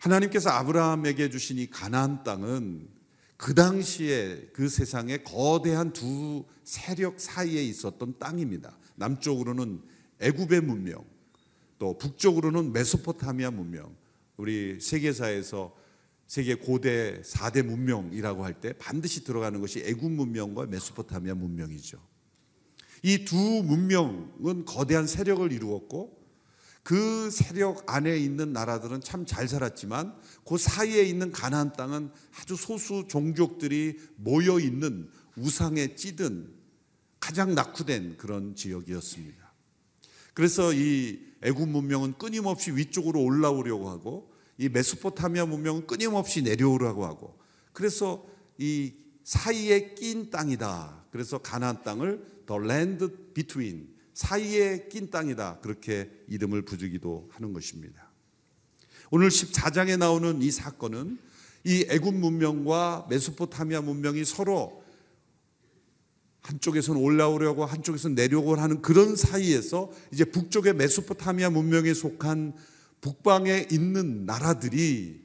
[0.00, 2.88] 하나님께서 아브라함에게 주신 이 가나안 땅은
[3.36, 8.76] 그 당시에 그 세상에 거대한 두 세력 사이에 있었던 땅입니다.
[8.96, 9.82] 남쪽으로는
[10.20, 11.04] 애굽의 문명,
[11.78, 13.96] 또 북쪽으로는 메소포타미아 문명.
[14.36, 15.74] 우리 세계사에서
[16.26, 22.13] 세계 고대 4대 문명이라고 할 때 반드시 들어가는 것이 애굽 문명과 메소포타미아 문명이죠.
[23.04, 26.24] 이 두 문명은 거대한 세력을 이루었고
[26.82, 33.04] 그 세력 안에 있는 나라들은 참 잘 살았지만 그 사이에 있는 가나안 땅은 아주 소수
[33.06, 36.50] 종족들이 모여 있는 우상에 찌든
[37.20, 39.52] 가장 낙후된 그런 지역이었습니다.
[40.32, 47.38] 그래서 이 애굽 문명은 끊임없이 위쪽으로 올라오려고 하고 이 메소포타미아 문명은 끊임없이 내려오려고 하고
[47.74, 48.24] 그래서
[48.56, 48.94] 이
[49.24, 51.04] 사이에 낀 땅이다.
[51.10, 55.58] 그래서 가나안 땅을 the land between 사이에 낀 땅이다.
[55.60, 58.10] 그렇게 이름을 부주기도 하는 것입니다.
[59.10, 61.18] 오늘 14장에 나오는 이 사건은
[61.64, 64.84] 이 애굽 문명과 메소포타미아 문명이 서로
[66.42, 72.54] 한쪽에서는 올라오려고 한쪽에서는 내려오고 하는 그런 사이에서 이제 북쪽의 메소포타미아 문명에 속한
[73.00, 75.22] 북방에 있는 나라들이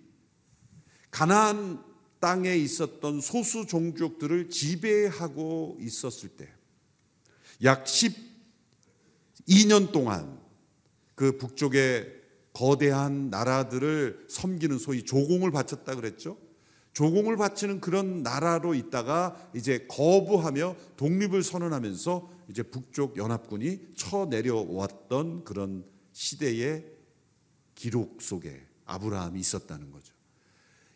[1.12, 1.84] 가나안
[2.20, 6.50] 땅에 있었던 소수 종족들을 지배하고 있었을 때
[7.64, 10.40] 약 12년 동안
[11.16, 12.20] 그 북쪽의
[12.54, 16.38] 거대한 나라들을 섬기는 소위 조공을 바쳤다 그랬죠.
[16.94, 25.86] 조공을 바치는 그런 나라로 있다가 이제 거부하며 독립을 선언하면서 이제 북쪽 연합군이 쳐 내려왔던 그런
[26.12, 26.86] 시대의
[27.76, 30.14] 기록 속에 아브라함이 있었다는 거죠.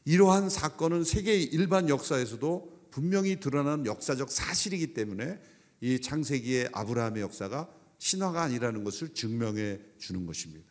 [0.05, 5.39] 이러한 사건은 세계 일반 역사에서도 분명히 드러난 역사적 사실이기 때문에
[5.84, 10.66] 이 창세기의 아브라함의 역사가 신화가 아니라는 것을 증명해 주는 것입니다.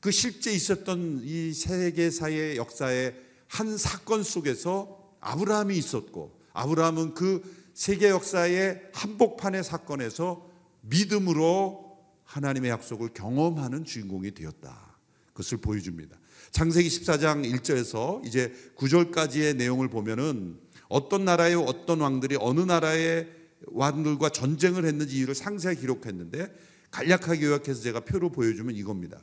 [0.00, 3.16] 그 실제 있었던 이 세계사의 역사의
[3.46, 10.46] 한 사건 속에서 아브라함이 있었고 아브라함은 그 세계 역사의 한복판의 사건에서
[10.82, 14.98] 믿음으로 하나님의 약속을 경험하는 주인공이 되었다.
[15.28, 16.18] 그것을 보여줍니다.
[16.50, 24.84] 창세기 14장 1절에서 이제 9절까지의 내용을 보면은 어떤 나라의 어떤 왕들이 어느 나라의 왕들과 전쟁을
[24.84, 26.52] 했는지 이유를 상세히 기록했는데
[26.90, 29.20] 간략하게 요약해서 제가 표로 보여주면 이겁니다.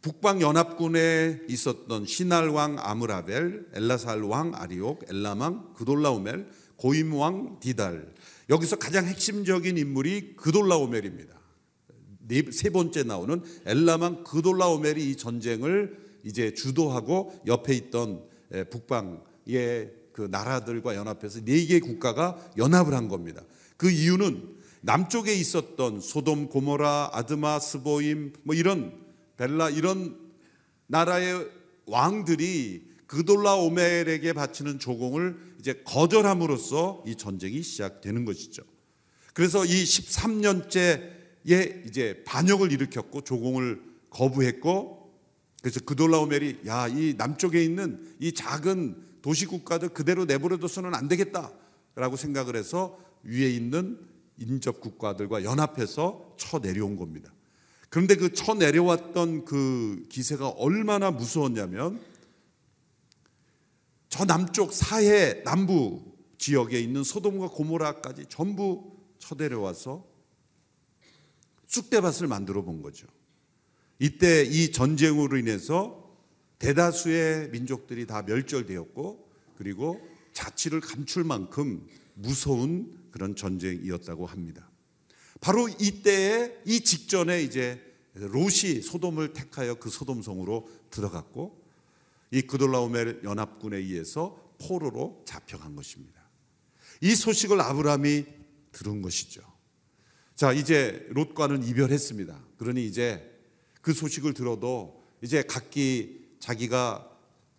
[0.00, 8.14] 북방 연합군에 있었던 시날 왕 아므라벨, 엘라살 왕 아리옥, 엘라망 그돌라오멜, 고임 왕 디달.
[8.48, 11.36] 여기서 가장 핵심적인 인물이 그돌라오멜입니다.
[12.28, 18.22] 네, 세 번째 나오는 엘라망 그돌라오멜이 이 전쟁을 이제 주도하고 옆에 있던
[18.70, 23.40] 북방의 그 나라들과 연합해서 네 개 국가가 연합을 한 겁니다.
[23.76, 28.92] 그 이유는 남쪽에 있었던 소돔, 고모라, 아드마, 스보임 뭐 이런
[29.36, 30.18] 벨라 이런
[30.88, 31.48] 나라의
[31.86, 38.64] 왕들이 그돌라 오멜에게 바치는 조공을 이제 거절함으로써 이 전쟁이 시작되는 것이죠.
[39.34, 45.12] 그래서 이 13년째에 이제 반역을 일으켰고 조공을 거부했고
[45.62, 52.16] 그래서 그돌라 오멜이 야 이 남쪽에 있는 이 작은 도시 국가들 그대로 내버려둬서는 안 되겠다라고
[52.16, 53.98] 생각을 해서 위에 있는
[54.38, 57.32] 인접 국가들과 연합해서 쳐 내려온 겁니다.
[57.90, 62.00] 그런데 그 쳐 내려왔던 그 기세가 얼마나 무서웠냐면
[64.08, 66.02] 저 남쪽 사해 남부
[66.38, 70.06] 지역에 있는 소돔과 고모라까지 전부 쳐내려와서
[71.66, 73.06] 쑥대밭을 만들어 본 거죠.
[73.98, 76.07] 이때 이 전쟁으로 인해서
[76.58, 80.00] 대다수의 민족들이 다 멸절되었고 그리고
[80.32, 84.68] 자치를 감출 만큼 무서운 그런 전쟁이었다고 합니다.
[85.40, 87.80] 바로 이때에 이 직전에 이제
[88.14, 91.62] 롯이 소돔을 택하여 그 소돔성으로 들어갔고
[92.30, 96.20] 이 그돌라오멜 연합군에 의해서 포로로 잡혀간 것입니다.
[97.00, 98.26] 이 소식을 아브라함이
[98.72, 99.40] 들은 것이죠.
[100.34, 102.44] 자, 이제 롯과는 이별했습니다.
[102.58, 103.38] 그러니 이제
[103.80, 107.10] 그 소식을 들어도 이제 각기 자기가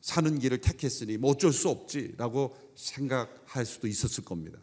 [0.01, 4.59] 사는 길을 택했으니 뭐 어쩔 수 없지라고 생각할 수도 있었을 겁니다.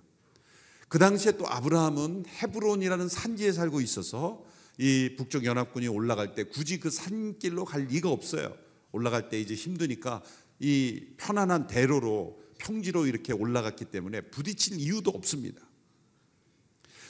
[0.88, 4.44] 그 당시에 또 아브라함은 헤브론이라는 산지에 살고 있어서
[4.78, 8.56] 이 북쪽 연합군이 올라갈 때 굳이 그 산길로 갈 리가 없어요.
[8.92, 10.22] 올라갈 때 이제 힘드니까
[10.58, 15.60] 이 편안한 대로로 평지로 이렇게 올라갔기 때문에 부딪힐 이유도 없습니다.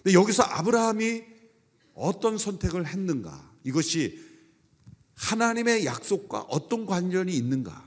[0.02, 1.22] 근데 여기서 아브라함이
[1.94, 3.52] 어떤 선택을 했는가?
[3.64, 4.20] 이것이
[5.16, 7.86] 하나님의 약속과 어떤 관련이 있는가?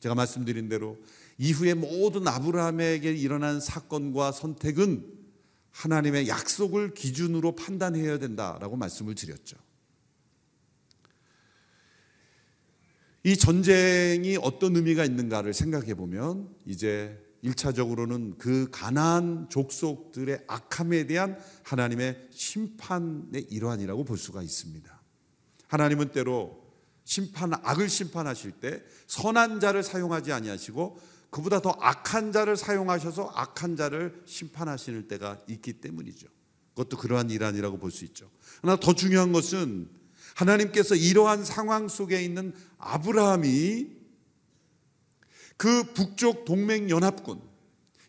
[0.00, 0.98] 제가 말씀드린 대로
[1.38, 5.14] 이후에 모든 아브라함에게 일어난 사건과 선택은
[5.70, 9.56] 하나님의 약속을 기준으로 판단해야 된다라고 말씀을 드렸죠.
[13.24, 22.28] 이 전쟁이 어떤 의미가 있는가를 생각해 보면 이제 1차적으로는 그 가나안 족속들의 악함에 대한 하나님의
[22.30, 24.95] 심판의 일환이라고 볼 수가 있습니다.
[25.68, 26.64] 하나님은 때로
[27.04, 31.00] 심판 악을 심판하실 때 선한 자를 사용하지 아니하시고
[31.30, 36.28] 그보다 더 악한 자를 사용하셔서 악한 자를 심판하시는 때가 있기 때문이죠.
[36.74, 38.30] 그것도 그러한 일환이라고 볼 수 있죠.
[38.60, 39.88] 그러나 더 중요한 것은
[40.34, 43.88] 하나님께서 이러한 상황 속에 있는 아브라함이
[45.56, 47.40] 그 북쪽 동맹 연합군,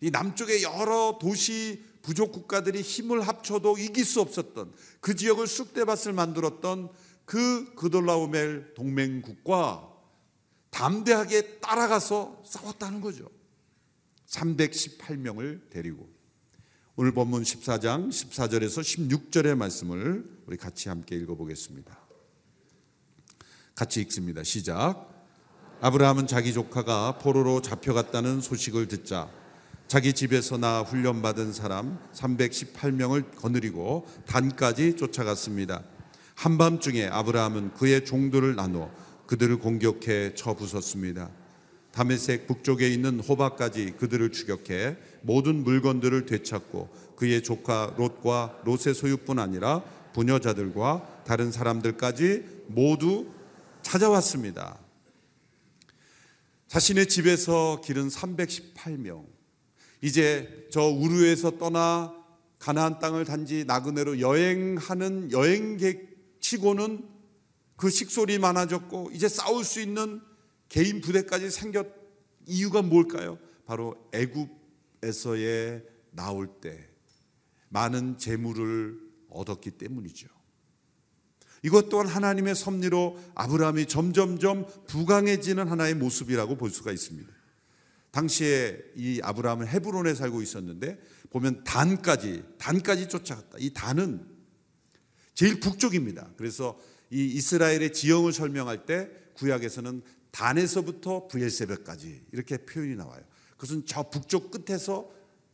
[0.01, 6.89] 이 남쪽의 여러 도시 부족 국가들이 힘을 합쳐도 이길 수 없었던 그 지역을 쑥대밭을 만들었던
[7.27, 9.85] 그 그돌라오멜 동맹국과
[10.69, 13.29] 담대하게 따라가서 싸웠다는 거죠.
[14.27, 16.09] 318명을 데리고
[16.95, 21.99] 오늘 본문 14장 14절에서 16절의 말씀을 우리 같이 함께 읽어보겠습니다.
[23.75, 24.41] 같이 읽습니다.
[24.43, 25.13] 시작.
[25.81, 29.29] 아브라함은 자기 조카가 포로로 잡혀갔다는 소식을 듣자
[29.89, 35.83] 자기 집에서 나 훈련받은 사람 318명을 거느리고 단까지 쫓아갔습니다.
[36.37, 38.91] 한밤중에 아브라함은 그의 종들을 나눠
[39.25, 41.31] 그들을 공격해 쳐부쉈습니다.
[41.91, 49.81] 다메섹 북쪽에 있는 호바까지 그들을 추격해 모든 물건들을 되찾고 그의 조카 롯과 롯의 소유뿐 아니라
[50.13, 53.25] 부녀자들과 다른 사람들까지 모두
[53.81, 54.77] 찾아왔습니다.
[56.67, 59.25] 자신의 집에서 기른 318명.
[60.03, 62.13] 이제 저 우르에서 떠나
[62.59, 67.07] 가나안 땅을 단지 나그네로 여행하는 여행객 치고는
[67.75, 70.21] 그 식솔이 많아졌고 이제 싸울 수 있는
[70.69, 71.87] 개인 부대까지 생겼
[72.45, 73.37] 이유가 뭘까요?
[73.65, 76.89] 바로 애굽에서의 나올 때
[77.69, 80.27] 많은 재물을 얻었기 때문이죠.
[81.63, 87.31] 이것 또한 하나님의 섭리로 아브라함이 점점점 부강해지는 하나의 모습이라고 볼 수가 있습니다.
[88.11, 93.57] 당시에 이 아브라함은 헤브론에 살고 있었는데 보면 단까지 단까지 쫓아갔다.
[93.59, 94.36] 이 단은
[95.37, 96.31] 제일 북쪽입니다.
[96.35, 96.79] 그래서
[97.11, 103.21] 이 이스라엘의 지형을 설명할 때 구약에서는 단에서부터 부엘세베까지 이렇게 표현이 나와요.
[103.51, 105.11] 그것은 저 북쪽 끝에서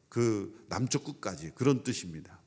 [0.07, 2.39] 그 남쪽 끝까지 그런 뜻입니다.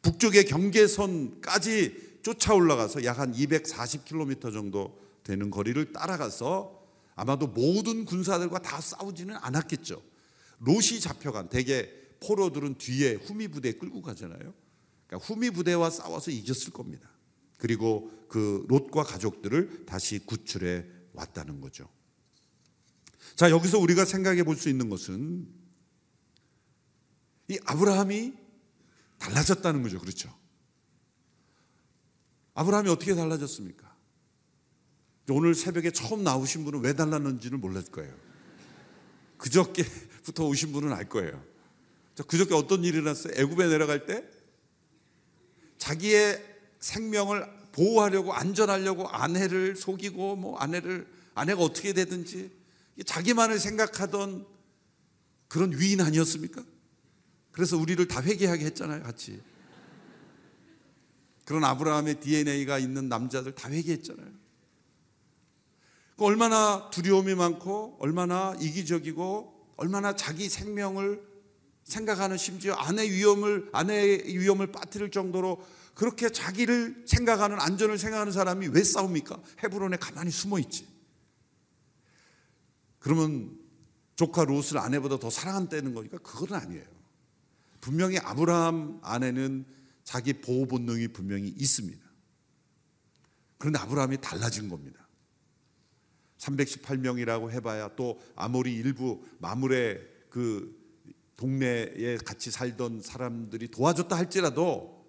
[0.00, 6.86] 북쪽의 경계선까지 쫓아 올라가서 약 한 240km 정도 되는 거리를 따라가서
[7.16, 10.02] 아마도 모든 군사들과 다 싸우지는 않았겠죠.
[10.60, 11.90] 롯이 잡혀간 대개
[12.20, 14.54] 포로들은 뒤에 후미 부대 끌고 가잖아요.
[15.12, 17.10] 그러니까 후미 부대와 싸워서 이겼을 겁니다.
[17.58, 21.86] 그리고 그 롯과 가족들을 다시 구출해 왔다는 거죠.
[23.36, 25.46] 자, 여기서 우리가 생각해 볼 수 있는 것은
[27.48, 28.32] 이 아브라함이
[29.18, 30.00] 달라졌다는 거죠.
[30.00, 30.34] 그렇죠?
[32.54, 33.94] 아브라함이 어떻게 달라졌습니까?
[35.28, 38.14] 오늘 새벽에 처음 나오신 분은 왜 달랐는지는 몰랐을 거예요.
[39.36, 41.44] 그저께부터 오신 분은 알 거예요.
[42.26, 43.34] 그저께 어떤 일이 일어났어요?
[43.36, 44.41] 애굽에 내려갈 때
[45.82, 46.40] 자기의
[46.78, 52.52] 생명을 보호하려고 안전하려고 아내를 속이고 뭐 아내를 아내가 어떻게 되든지
[53.04, 54.46] 자기만을 생각하던
[55.48, 56.62] 그런 위인 아니었습니까?
[57.50, 59.42] 그래서 우리를 다 회개하게 했잖아요, 같이.
[61.44, 64.30] 그런 아브라함의 DNA가 있는 남자들 다 회개했잖아요.
[66.18, 71.31] 얼마나 두려움이 많고 얼마나 이기적이고 얼마나 자기 생명을
[71.92, 75.62] 생각하는 심지어 아내 위험을 아내의 위험을 빠뜨릴 정도로
[75.94, 79.40] 그렇게 자기를 생각하는 안전을 생각하는 사람이 왜 싸웁니까?
[79.62, 80.88] 헤브론에 가만히 숨어 있지.
[82.98, 83.58] 그러면
[84.16, 86.84] 조카 롯을 아내보다 더 사랑한다는 거니까 그건 아니에요.
[87.80, 89.66] 분명히 아브라함 안에는
[90.04, 92.00] 자기 보호 본능이 분명히 있습니다.
[93.58, 95.08] 그런데 아브라함이 달라진 겁니다.
[96.38, 100.81] 318명이라고 해봐야 또 아모리 일부 마물의 그
[101.42, 105.04] 동네에 같이 살던 사람들이 도와줬다 할지라도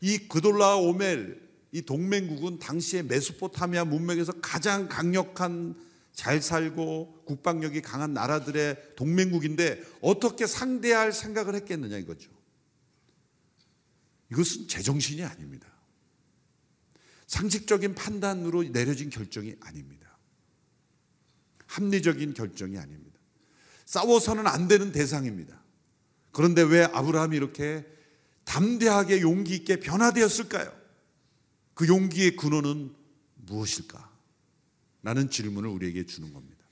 [0.00, 1.36] 이 그돌라 오멜
[1.72, 5.78] 이 동맹국은 당시에 메소포타미아 문명에서 가장 강력한
[6.12, 12.30] 잘 살고 국방력이 강한 나라들의 동맹국인데 어떻게 상대할 생각을 했겠느냐 이거죠.
[14.32, 15.68] 이것은 제정신이 아닙니다.
[17.26, 20.18] 상식적인 판단으로 내려진 결정이 아닙니다.
[21.66, 23.09] 합리적인 결정이 아닙니다.
[23.90, 25.60] 싸워서는 안 되는 대상입니다.
[26.30, 27.84] 그런데 왜 아브라함이 이렇게
[28.44, 30.72] 담대하게 용기 있게 변화되었을까요?
[31.74, 32.94] 그 용기의 근원은
[33.34, 34.08] 무엇일까?
[35.02, 36.64] 라는 질문을 우리에게 주는 겁니다.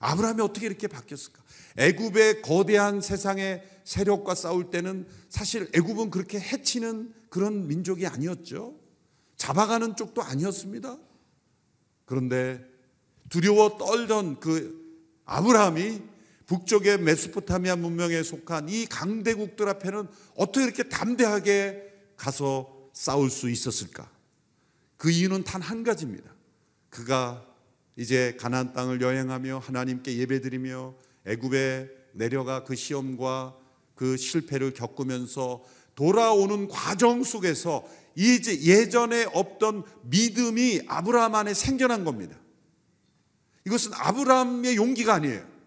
[0.00, 1.42] 아브라함이 어떻게 이렇게 바뀌었을까?
[1.78, 8.78] 애굽의 거대한 세상의 세력과 싸울 때는 사실 애굽은 그렇게 해치는 그런 민족이 아니었죠.
[9.36, 10.98] 잡아가는 쪽도 아니었습니다.
[12.04, 12.62] 그런데
[13.30, 14.86] 두려워 떨던 그
[15.24, 16.07] 아브라함이
[16.48, 24.10] 북쪽의 메소포타미아 문명에 속한 이 강대국들 앞에는 어떻게 이렇게 담대하게 가서 싸울 수 있었을까?
[24.96, 26.34] 그 이유는 단 한 가지입니다.
[26.88, 27.46] 그가
[27.96, 30.94] 이제 가나안 땅을 여행하며 하나님께 예배드리며
[31.26, 33.54] 애굽에 내려가 그 시험과
[33.94, 35.62] 그 실패를 겪으면서
[35.94, 42.36] 돌아오는 과정 속에서 이제 예전에 없던 믿음이 아브라함 안에 생겨난 겁니다.
[43.66, 45.57] 이것은 아브라함의 용기가 아니에요.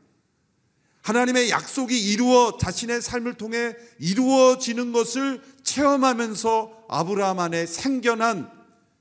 [1.01, 8.51] 하나님의 약속이 이루어 자신의 삶을 통해 이루어지는 것을 체험하면서 아브라함 안에 생겨난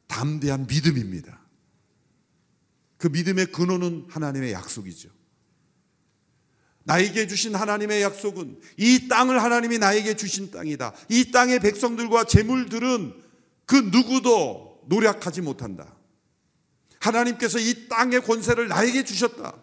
[0.07, 1.41] 담대한 믿음입니다.
[2.97, 5.09] 그 믿음의 근원은 하나님의 약속이죠.
[6.85, 10.93] 나에게 주신 하나님의 약속은 이 땅을 하나님이 나에게 주신 땅이다.
[11.09, 13.15] 이 땅의 백성들과 재물들은
[13.67, 15.95] 그 누구도 노력하지 못한다.
[16.99, 19.55] 하나님께서 이 땅의 권세를 나에게 주셨다.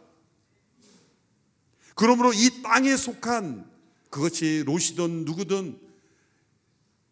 [1.98, 3.70] 그러므로 이 땅에 속한
[4.12, 5.80] 그것이 롯이든 누구든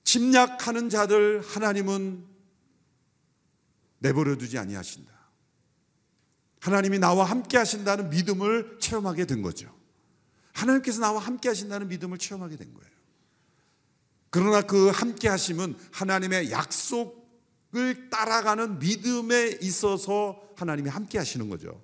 [0.03, 2.23] 침략하는 자들 하나님은
[3.97, 5.11] 내버려 두지 아니하신다.
[6.61, 9.75] 하나님이 나와 함께 하신다는 믿음을 체험하게 된 거죠.
[10.53, 12.89] 하나님께서 나와 함께 하신다는 믿음을 체험하게 된 거예요.
[14.29, 21.81] 그러나 그 함께 하심은 하나님의 약속을 따라가는 믿음에 있어서 하나님이 함께 하시는 거죠.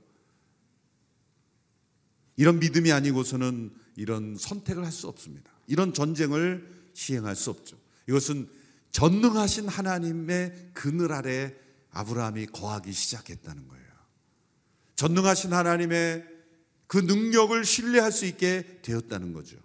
[2.42, 5.52] 이런 믿음이 아니고서는 이런 선택을 할 수 없습니다.
[5.68, 7.78] 이런 전쟁을 시행할 수 없죠.
[8.10, 8.50] 이것은
[8.90, 11.54] 전능하신 하나님의 그늘 아래
[11.92, 13.86] 아브라함이 거하기 시작했다는 거예요.
[14.96, 16.26] 전능하신 하나님의
[16.88, 19.58] 그 능력을 신뢰할 수 있게 되었다는 거죠.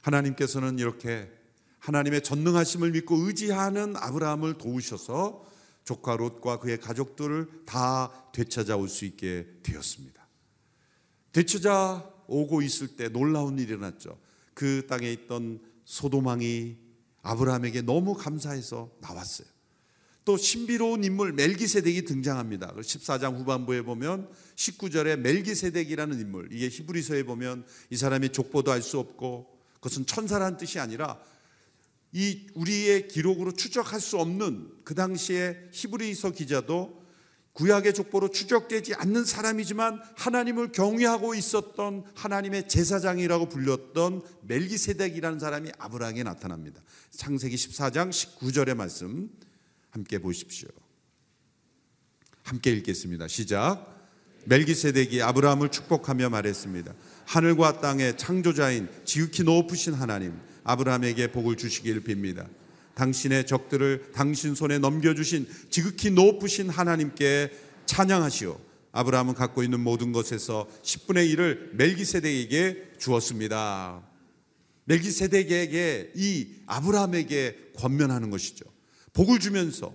[0.00, 1.30] 하나님께서는 이렇게
[1.78, 5.46] 하나님의 전능하심을 믿고 의지하는 아브라함을 도우셔서
[5.84, 10.26] 조카 롯과 그의 가족들을 다 되찾아올 수 있게 되었습니다.
[11.32, 14.18] 되찾아 오고 있을 때 놀라운 일이 일어났죠.
[14.54, 16.76] 그 땅에 있던 소도망이
[17.22, 19.48] 아브라함에게 너무 감사해서 나왔어요.
[20.24, 22.74] 또 신비로운 인물 멜기세덱이 등장합니다.
[22.74, 29.58] 14장 후반부에 보면 19절에 멜기세덱이라는 인물, 이게 히브리서에 보면 이 사람이 족보도 알 수 없고
[29.74, 31.18] 그것은 천사라는 뜻이 아니라
[32.12, 37.00] 이 우리의 기록으로 추적할 수 없는 그 당시에 히브리서 기자도
[37.52, 46.80] 구약의 족보로 추적되지 않는 사람이지만 하나님을 경외하고 있었던 하나님의 제사장이라고 불렸던 멜기세덱이라는 사람이 아브라함에 나타납니다.
[47.10, 49.30] 창세기 14장 19절의 말씀
[49.90, 50.68] 함께 보십시오.
[52.42, 53.28] 함께 읽겠습니다.
[53.28, 53.98] 시작.
[54.46, 56.94] 멜기세덱이 아브라함을 축복하며 말했습니다.
[57.26, 62.48] 하늘과 땅의 창조자인 지극히 높으신 하나님 아브라함에게 복을 주시길 빕니다.
[62.94, 67.50] 당신의 적들을 당신 손에 넘겨주신 지극히 높으신 하나님께
[67.86, 68.60] 찬양하시오.
[68.92, 74.02] 아브라함은 갖고 있는 모든 것에서 10분의 1을 멜기세덱에게 주었습니다.
[74.84, 78.64] 멜기세덱에게 이 아브라함에게 권면하는 것이죠.
[79.12, 79.94] 복을 주면서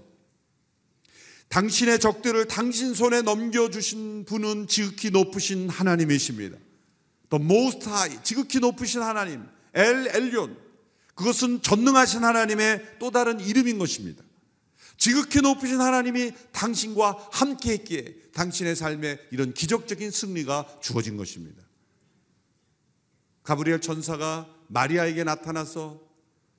[1.50, 6.58] 당신의 적들을 당신 손에 넘겨주신 분은 지극히 높으신 하나님이십니다.
[7.30, 9.44] The Most High, 지극히 높으신 하나님,
[9.76, 10.58] 엘 엘리온.
[11.14, 14.24] 그것은 전능하신 하나님의 또 다른 이름인 것입니다.
[14.98, 21.64] 지극히 높으신 하나님이 당신과 함께 했기에 당신의 삶에 이런 기적적인 승리가 주어진 것입니다.
[23.44, 26.02] 가브리엘 천사가 마리아에게 나타나서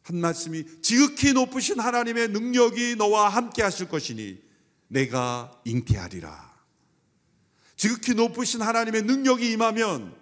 [0.02, 4.40] 한 말씀이 지극히 높으신 하나님의 능력이 너와 함께 하실 것이니
[4.88, 6.54] 내가 잉태하리라.
[7.76, 10.14] 지극히 높으신 하나님의 능력이 임하면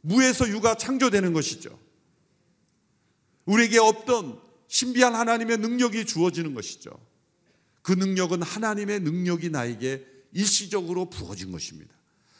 [0.00, 1.81] 무에서 유가 창조되는 것이죠.
[3.44, 6.90] 우리에게 없던 신비한 하나님의 능력이 주어지는 것이죠.
[7.82, 11.94] 그 능력은 하나님의 능력이 나에게 일시적으로 부어진 것입니다.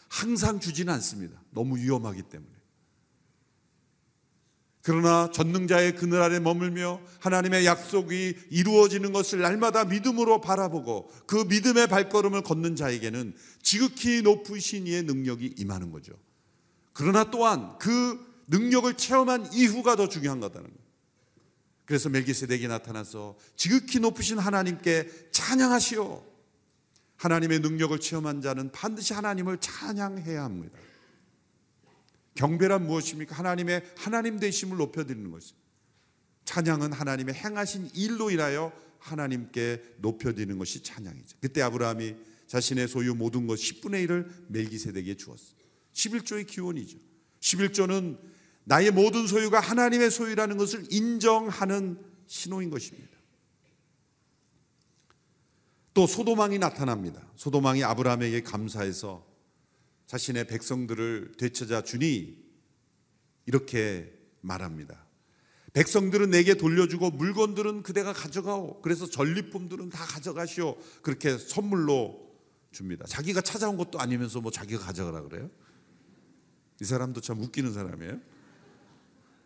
[0.08, 1.42] 항상 주지는 않습니다.
[1.50, 2.50] 너무 위험하기 때문에.
[4.84, 12.42] 그러나 전능자의 그늘 아래 머물며 하나님의 약속이 이루어지는 것을 날마다 믿음으로 바라보고 그 믿음의 발걸음을
[12.42, 16.12] 걷는 자에게는 지극히 높으신 이의 능력이 임하는 거죠.
[16.92, 20.81] 그러나 또한 그 능력을 체험한 이후가 더 중요한 거다는 거예요.
[21.84, 26.32] 그래서 멜기세덱이 나타나서 지극히 높으신 하나님께 찬양하시오.
[27.16, 30.78] 하나님의 능력을 체험한 자는 반드시 하나님을 찬양해야 합니다.
[32.34, 33.36] 경배란 무엇입니까?
[33.36, 35.56] 하나님의 하나님 되심을 높여드리는 것이죠.
[36.44, 41.36] 찬양은 하나님의 행하신 일로 인하여 하나님께 높여드리는 것이 찬양이죠.
[41.40, 42.16] 그때 아브라함이
[42.46, 45.56] 자신의 소유 모든 것 10분의 1을 멜기세덱에 주었어요.
[45.92, 46.98] 11조의 기원이죠.
[47.40, 48.18] 11조는
[48.64, 53.10] 나의 모든 소유가 하나님의 소유라는 것을 인정하는 신호인 것입니다.
[55.94, 57.22] 또 소도망이 나타납니다.
[57.36, 59.26] 소도망이 아브라함에게 감사해서
[60.06, 62.38] 자신의 백성들을 되찾아 주니
[63.46, 65.06] 이렇게 말합니다.
[65.72, 68.82] 백성들은 내게 돌려주고 물건들은 그대가 가져가오.
[68.82, 70.76] 그래서 전리품들은 다 가져가시오.
[71.02, 72.30] 그렇게 선물로
[72.72, 73.06] 줍니다.
[73.06, 75.50] 자기가 찾아온 것도 아니면서 뭐 자기가 가져가라 그래요?
[76.80, 78.20] 이 사람도 참 웃기는 사람이에요.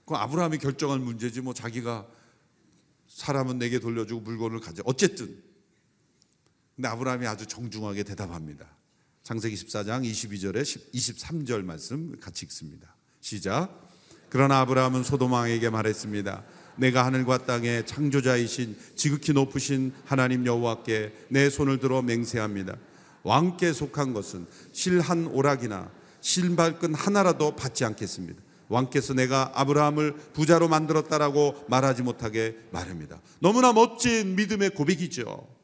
[0.06, 2.06] 그 아브라함이 결정한 문제지 뭐 자기가
[3.08, 4.82] 사람은 내게 돌려주고 물건을 가져.
[4.86, 5.42] 어쨌든
[6.76, 8.66] 근데 아브라함이 아주 정중하게 대답합니다.
[9.24, 10.62] 창세기 14장 22절에
[10.94, 12.94] 23절 말씀 같이 읽습니다.
[13.20, 13.90] 시작.
[14.28, 16.44] 그러나 아브라함은 소도망에게 말했습니다.
[16.76, 22.76] 내가 하늘과 땅의 창조자이신 지극히 높으신 하나님 여호와께 내 손을 들어 맹세합니다.
[23.24, 25.90] 왕께 속한 것은 실한 오락이나
[26.20, 28.45] 실발끈 하나라도 받지 않겠습니다.
[28.68, 33.20] 왕께서 내가 아브라함을 부자로 만들었다라고 말하지 못하게 말합니다.
[33.40, 35.56] 너무나 멋진 믿음의 고백이죠.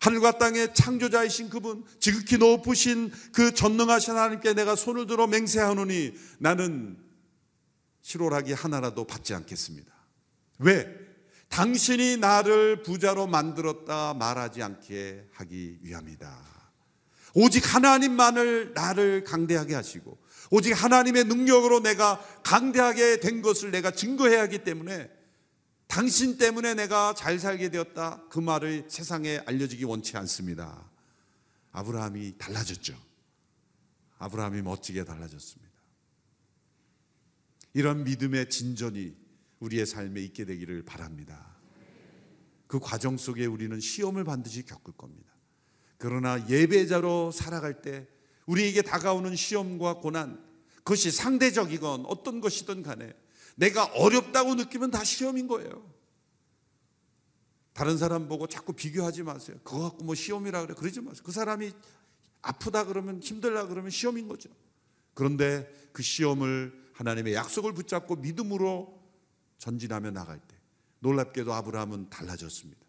[0.00, 6.96] 하늘과 땅의 창조자이신 그분, 지극히 높으신 그 전능하신 하나님께 내가 손을 들어 맹세하노니 나는
[8.02, 9.92] 실오라기 하나라도 받지 않겠습니다.
[10.58, 10.88] 왜?
[11.48, 16.58] 당신이 나를 부자로 만들었다 말하지 않게 하기 위함이다.
[17.34, 20.18] 오직 하나님만을 나를 강대하게 하시고
[20.50, 25.10] 오직 하나님의 능력으로 내가 강대하게 된 것을 내가 증거해야 하기 때문에
[25.86, 28.22] 당신 때문에 내가 잘 살게 되었다.
[28.28, 30.90] 그 말을 세상에 알려지기 원치 않습니다.
[31.72, 32.94] 아브라함이 달라졌죠.
[34.18, 35.68] 아브라함이 멋지게 달라졌습니다.
[37.74, 39.16] 이런 믿음의 진전이
[39.60, 41.56] 우리의 삶에 있게 되기를 바랍니다.
[42.66, 45.32] 그 과정 속에 우리는 시험을 반드시 겪을 겁니다.
[45.96, 48.06] 그러나 예배자로 살아갈 때
[48.48, 50.42] 우리에게 다가오는 시험과 고난,
[50.78, 53.12] 그것이 상대적이건 어떤 것이든 간에
[53.56, 55.86] 내가 어렵다고 느끼면 다 시험인 거예요.
[57.74, 59.58] 다른 사람 보고 자꾸 비교하지 마세요.
[59.62, 60.74] 그거 갖고 뭐 시험이라 그래.
[60.74, 61.22] 그러지 마세요.
[61.24, 61.72] 그 사람이
[62.40, 64.48] 아프다 그러면 힘들다 그러면 시험인 거죠.
[65.12, 68.98] 그런데 그 시험을 하나님의 약속을 붙잡고 믿음으로
[69.58, 70.56] 전진하며 나갈 때
[71.00, 72.80] 놀랍게도 아브라함은 달라졌습니다.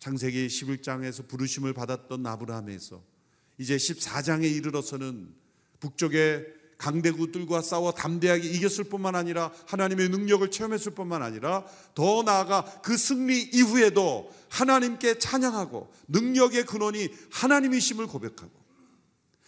[0.00, 3.13] 창세기 11장에서 부르심을 받았던 아브라함에서
[3.58, 5.34] 이제 14장에 이르러서는
[5.80, 6.46] 북쪽의
[6.78, 13.42] 강대국들과 싸워 담대하게 이겼을 뿐만 아니라 하나님의 능력을 체험했을 뿐만 아니라 더 나아가 그 승리
[13.42, 18.52] 이후에도 하나님께 찬양하고 능력의 근원이 하나님이심을 고백하고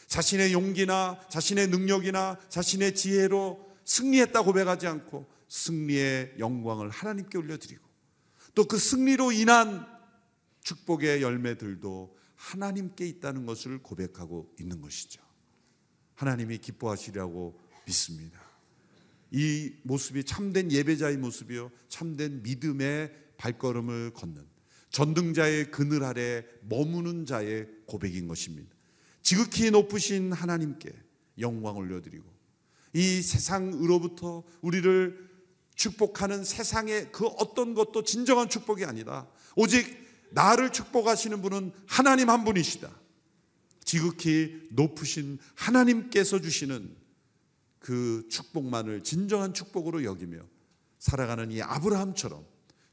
[0.07, 7.85] 자신의 용기나 자신의 능력이나 자신의 지혜로 승리했다 고백하지 않고 승리의 영광을 하나님께 올려드리고
[8.55, 9.87] 또 그 승리로 인한
[10.63, 15.23] 축복의 열매들도 하나님께 있다는 것을 고백하고 있는 것이죠.
[16.15, 18.41] 하나님이 기뻐하시리라고 믿습니다.
[19.31, 21.71] 이 모습이 참된 예배자의 모습이요.
[21.89, 24.47] 참된 믿음의 발걸음을 걷는
[24.91, 28.75] 전등자의 그늘 아래 머무는 자의 고백인 것입니다.
[29.23, 30.91] 지극히 높으신 하나님께
[31.39, 32.25] 영광 올려드리고
[32.95, 35.27] 이 세상으로부터 우리를
[35.75, 39.29] 축복하는 세상의 그 어떤 것도 진정한 축복이 아니다.
[39.55, 40.06] 오직
[40.37, 42.91] 나를 축복하시는 분은 하나님 한 분이시다.
[43.83, 46.95] 지극히 높으신 하나님께서 주시는
[47.79, 50.41] 그 축복만을 진정한 축복으로 여기며
[50.99, 52.45] 살아가는 이 아브라함처럼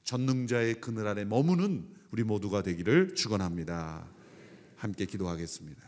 [0.05, 4.07] 전능자의 그늘 아래 머무는 우리 모두가 되기를 축원합니다.
[4.77, 5.83] 함께 기도하겠습니다.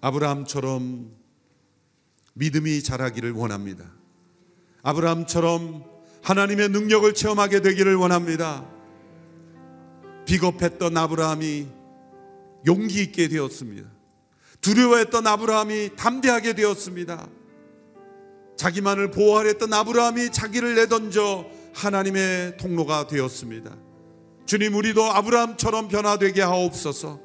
[0.00, 1.14] 아브라함처럼
[2.32, 3.92] 믿음이 자라기를 원합니다.
[4.82, 5.93] 아브라함처럼
[6.24, 8.66] 하나님의 능력을 체험하게 되기를 원합니다.
[10.24, 11.68] 비겁했던 아브라함이
[12.66, 13.86] 용기 있게 되었습니다.
[14.62, 17.28] 두려워했던 아브라함이 담대하게 되었습니다.
[18.56, 21.44] 자기만을 보호하려 했던 아브라함이 자기를 내던져
[21.74, 23.76] 하나님의 통로가 되었습니다.
[24.46, 27.20] 주님 우리도 아브라함처럼 변화되게 하옵소서.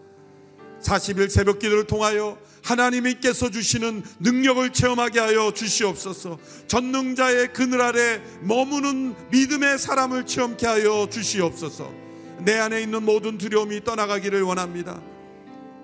[0.82, 6.40] 40일 새벽 기도를 통하여 하나님께서 주시는 능력을 체험하게 하여 주시옵소서.
[6.68, 11.92] 전능자의 그늘 아래 머무는 믿음의 사람을 체험케 하여 주시옵소서.
[12.40, 15.02] 내 안에 있는 모든 두려움이 떠나가기를 원합니다.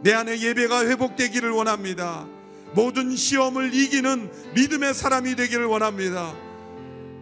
[0.02, 2.28] 내 안에 예배가 회복되기를 원합니다.
[2.74, 6.36] 모든 시험을 이기는 믿음의 사람이 되기를 원합니다.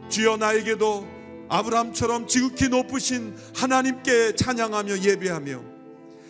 [0.09, 1.07] 주여 나에게도
[1.49, 5.61] 아브라함처럼 지극히 높으신 하나님께 찬양하며 예배하며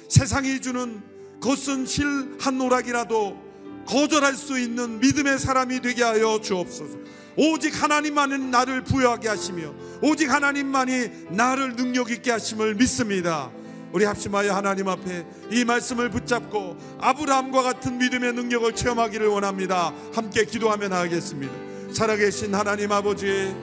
[0.10, 1.02] 세상이 주는
[1.44, 3.38] 것은 실 한 노락이라도
[3.86, 6.98] 거절할 수 있는 믿음의 사람이 되게 하여 주옵소서.
[7.36, 13.52] 오직 하나님만은 나를 부여하게 하시며 오직 하나님만이 나를 능력 있게 하심을 믿습니다.
[13.92, 19.94] 우리 합심하여 하나님 앞에 이 말씀을 붙잡고 아브라함과 같은 믿음의 능력을 체험하기를 원합니다.
[20.14, 21.54] 함께 기도하며 나가겠습니다.
[21.94, 23.54] 살아계신 하나님 아버지,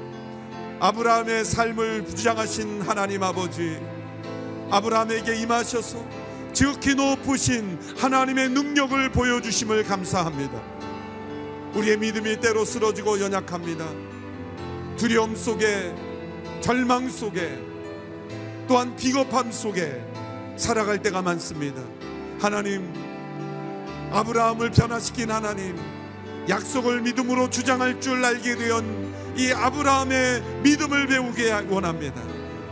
[0.81, 3.79] 아브라함의 삶을 부장하신 하나님 아버지,
[4.71, 6.20] 아브라함에게 임하셔서
[6.53, 10.61] 지극히 높으신 하나님의 능력을 보여주심을 감사합니다.
[11.75, 13.87] 우리의 믿음이 때로 쓰러지고 연약합니다.
[14.97, 15.95] 두려움 속에,
[16.61, 17.59] 절망 속에,
[18.69, 20.05] 또한 비겁함 속에
[20.57, 21.83] 살아갈 때가 많습니다.
[22.41, 22.93] 하나님,
[24.13, 25.77] 아브라함을 변화시킨 하나님,
[26.49, 32.21] 약속을 믿음으로 주장할 줄 알게 된 이 아브라함의 믿음을 배우게 원합니다.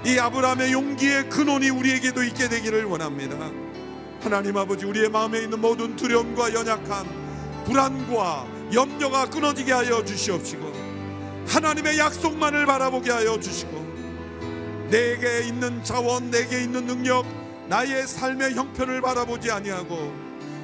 [0.05, 3.37] 이 아브라함의 용기의 근원이 우리에게도 있게 되기를 원합니다.
[4.21, 10.73] 하나님 아버지, 우리의 마음에 있는 모든 두려움과 연약함, 불안과 염려가 끊어지게 하여 주시옵시고,
[11.47, 13.79] 하나님의 약속만을 바라보게 하여 주시고,
[14.91, 17.25] 내게 있는 자원, 내게 있는 능력,
[17.69, 20.13] 나의 삶의 형편을 바라보지 아니하고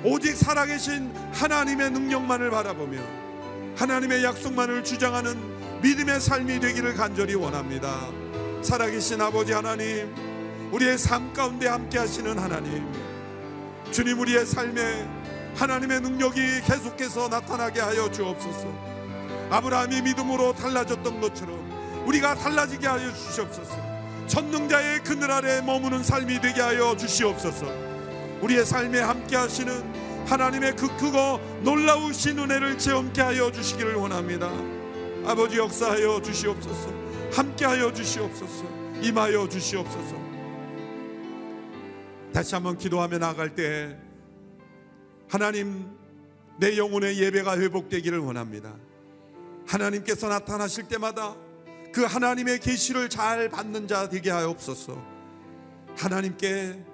[0.02, 2.98] 오직 살아계신 하나님의 능력만을 바라보며
[3.76, 8.08] 하나님의 약속만을 주장하는 믿음의 삶이 되기를 간절히 원합니다.
[8.62, 10.14] 살아계신 아버지 하나님,
[10.72, 12.86] 우리의 삶 가운데 함께 하시는 하나님,
[13.94, 15.08] 주님 우리의 삶에
[15.54, 18.66] 하나님의 능력이 계속해서 나타나게 하여 주옵소서.
[19.50, 23.76] 아브라함이 믿음으로 달라졌던 것처럼 우리가 달라지게 하여 주시옵소서.
[24.26, 27.66] 전능자의 그늘 아래 머무는 삶이 되게 하여 주시옵소서.
[28.40, 29.72] 우리의 삶에 함께 하시는
[30.26, 34.50] 하나님의 그 크고 놀라우신 은혜를 체험케 하여 주시기를 원합니다.
[35.24, 36.88] 아버지 역사하여 주시옵소서.
[37.32, 38.64] 함께 하여 주시옵소서.
[39.02, 40.23] 임하여 주시옵소서.
[42.34, 43.96] 다시 한번 기도하며 나갈 때
[45.28, 45.88] 하나님
[46.58, 48.74] 내 영혼의 예배가 회복되기를 원합니다.
[49.68, 51.36] 하나님께서 나타나실 때마다
[51.92, 55.00] 그 하나님의 계시를 잘 받는 자 되게 하옵소서.
[55.96, 56.84] 하나님께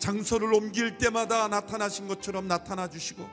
[0.00, 3.24] 장소를 옮길 때마다 나타나신 것처럼 나타나 주시고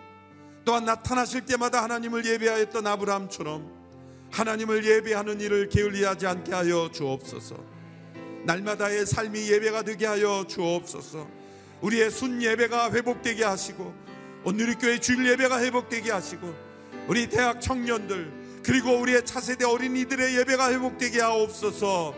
[0.66, 3.74] 또한 나타나실 때마다 하나님을 예배하였던 아브라함처럼
[4.30, 7.56] 하나님을 예배하는 일을 게을리하지 않게 하여 주옵소서.
[8.45, 11.39] 날마다의 삶이 예배가 되게 하여 주옵소서.
[11.82, 13.94] 우리의 순 예배가 회복되게 하시고
[14.44, 16.54] 오늘 교회 주일 예배가 회복되게 하시고
[17.08, 22.14] 우리 대학 청년들 그리고 우리의 차세대 어린이들의 예배가 회복되게 하옵소서.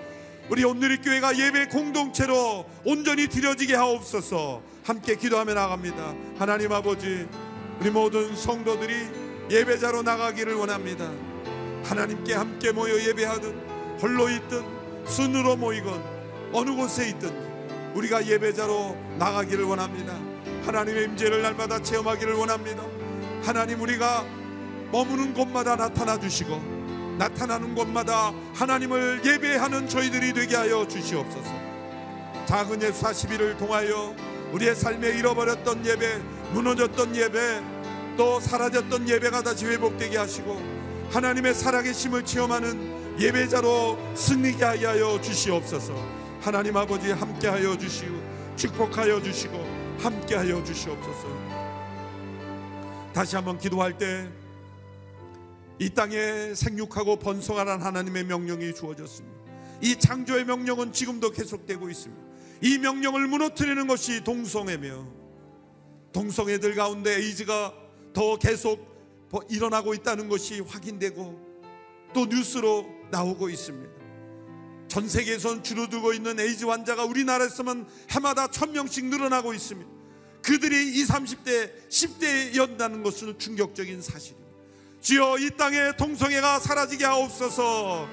[0.49, 4.61] 우리 오늘의 교회가 예배 공동체로 온전히 드려지게 하옵소서.
[4.83, 6.13] 함께 기도하며 나갑니다.
[6.37, 7.27] 하나님 아버지,
[7.79, 8.93] 우리 모든 성도들이
[9.49, 11.09] 예배자로 나가기를 원합니다.
[11.83, 14.65] 하나님께 함께 모여 예배하든 홀로 있든
[15.05, 16.03] 순으로 모이건
[16.51, 17.50] 어느 곳에 있든
[17.95, 20.17] 우리가 예배자로 나가기를 원합니다.
[20.65, 22.83] 하나님의 임재를 날마다 체험하기를 원합니다.
[23.43, 24.25] 하나님 우리가
[24.91, 31.51] 머무는 곳마다 나타나 주시고 나타나는 곳마다 하나님을 예배하는 저희들이 되게 하여 주시옵소서.
[32.45, 34.15] 작은 예수 40일을 통하여
[34.51, 36.17] 우리의 삶에 잃어버렸던 예배,
[36.53, 37.61] 무너졌던 예배,
[38.17, 40.61] 또 사라졌던 예배가 다시 회복되게 하시고
[41.11, 46.20] 하나님의 살아계심을 체험하는 예배자로 승리게 하여 주시옵소서.
[46.41, 49.55] 하나님 아버지 함께하여 주시고 축복하여 주시고
[49.99, 51.27] 함께하여 주시옵소서.
[53.13, 54.41] 다시 한번 기도할 때
[55.81, 59.35] 이 땅에 생육하고 번성하라는 하나님의 명령이 주어졌습니다.
[59.81, 62.23] 이 창조의 명령은 지금도 계속되고 있습니다.
[62.61, 65.07] 이 명령을 무너뜨리는 것이 동성애며
[66.13, 67.73] 동성애들 가운데 에이즈가
[68.13, 68.91] 더 계속
[69.49, 71.39] 일어나고 있다는 것이 확인되고
[72.13, 74.00] 또 뉴스로 나오고 있습니다.
[74.91, 79.89] 전 세계에선 줄어들고 있는 에이즈 환자가 우리나라에서만 해마다 천 명씩 늘어나고 있습니다.
[80.41, 84.51] 그들이 20, 30대, 10대였다는 것은 충격적인 사실입니다.
[84.99, 88.05] 주여 이 땅에 동성애가 사라지게 하옵소서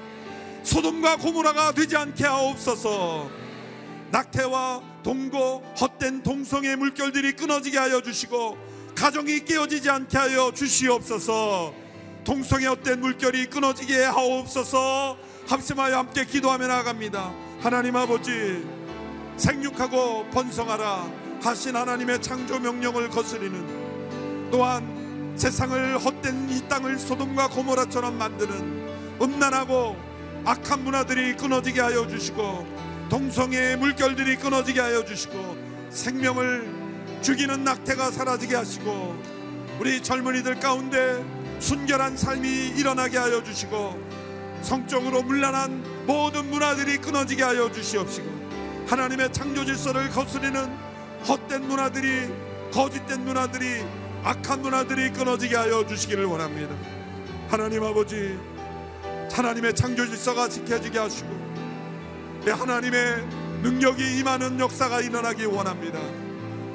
[0.63, 3.29] 소돔과 고모라가 되지 않게 하옵소서
[4.11, 8.57] 낙태와 동고 헛된 동성의 물결들이 끊어지게 하여 주시고
[8.95, 11.73] 가정이 깨어지지 않게 하여 주시옵소서
[12.23, 17.33] 동성의 헛된 물결이 끊어지게 하옵소서 합심하여 함께 기도하며 나갑니다.
[17.59, 18.63] 하나님 아버지
[19.35, 29.17] 생육하고 번성하라 하신 하나님의 창조 명령을 거스리는 또한 세상을 헛된 이 땅을 소돔과 고모라처럼 만드는
[29.19, 29.97] 음란하고
[30.45, 32.67] 악한 문화들이 끊어지게 하여 주시고
[33.09, 35.57] 동성애의 물결들이 끊어지게 하여 주시고
[35.89, 39.19] 생명을 죽이는 낙태가 사라지게 하시고
[39.79, 41.25] 우리 젊은이들 가운데
[41.59, 44.08] 순결한 삶이 일어나게 하여 주시고
[44.61, 48.27] 성적으로 문란한 모든 문화들이 끊어지게 하여 주시옵시고
[48.87, 50.67] 하나님의 창조 질서를 거스리는
[51.27, 52.27] 헛된 문화들이
[52.71, 53.83] 거짓된 문화들이
[54.23, 56.75] 악한 문화들이 끊어지게 하여 주시기를 원합니다.
[57.49, 58.37] 하나님 아버지
[59.31, 61.29] 하나님의 창조 질서가 지켜지게 하시고
[62.45, 63.25] 내 하나님의
[63.61, 65.99] 능력이 임하는 역사가 일어나기 원합니다.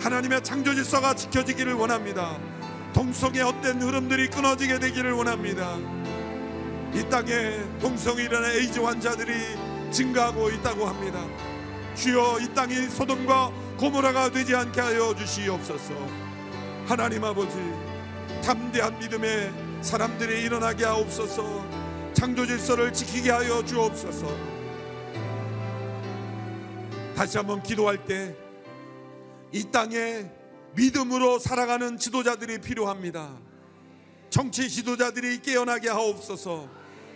[0.01, 2.39] 하나님의 창조 질서가 지켜지기를 원합니다.
[2.93, 5.77] 동성의 헛된 흐름들이 끊어지게 되기를 원합니다.
[6.95, 9.33] 이 땅에 동성이 일어난 에이즈 환자들이
[9.91, 11.25] 증가하고 있다고 합니다.
[11.95, 15.95] 주여 이 땅이 소돔과 고모라가 되지 않게 하여 주시옵소서.
[16.87, 17.57] 하나님 아버지
[18.45, 21.65] 담대한 믿음의 사람들이 일어나게 하옵소서.
[22.15, 24.27] 창조 질서를 지키게 하여 주옵소서.
[27.17, 28.45] 다시 한번 기도할 때
[29.55, 30.29] 이 땅에
[30.75, 33.39] 믿음으로 살아가는 지도자들이 필요합니다.
[34.29, 36.69] 정치 지도자들이 깨어나게 하옵소서.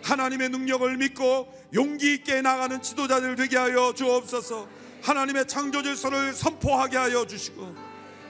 [0.03, 4.67] 하나님의 능력을 믿고 용기 있게 나가는 지도자들 되게 하여 주옵소서.
[5.01, 7.75] 하나님의 창조 질서를 선포하게 하여 주시고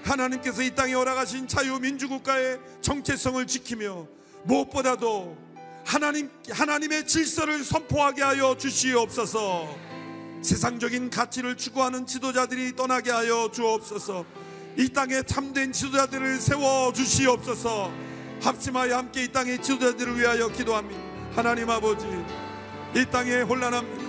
[0.03, 4.07] 하나님께서 이 땅에 허락하신 자유민주국가의 정체성을 지키며
[4.43, 5.37] 무엇보다도
[5.85, 9.89] 하나님 하나님의 질서를 선포하게 하여 주시옵소서.
[10.41, 14.25] 세상적인 가치를 추구하는 지도자들이 떠나게 하여 주옵소서.
[14.77, 17.91] 이 땅에 참된 지도자들을 세워 주시옵소서.
[18.41, 21.08] 합심하여 함께 이 땅의 지도자들을 위하여 기도합니다.
[21.39, 22.05] 하나님 아버지,
[22.93, 24.03] 이 땅에 혼란합니다.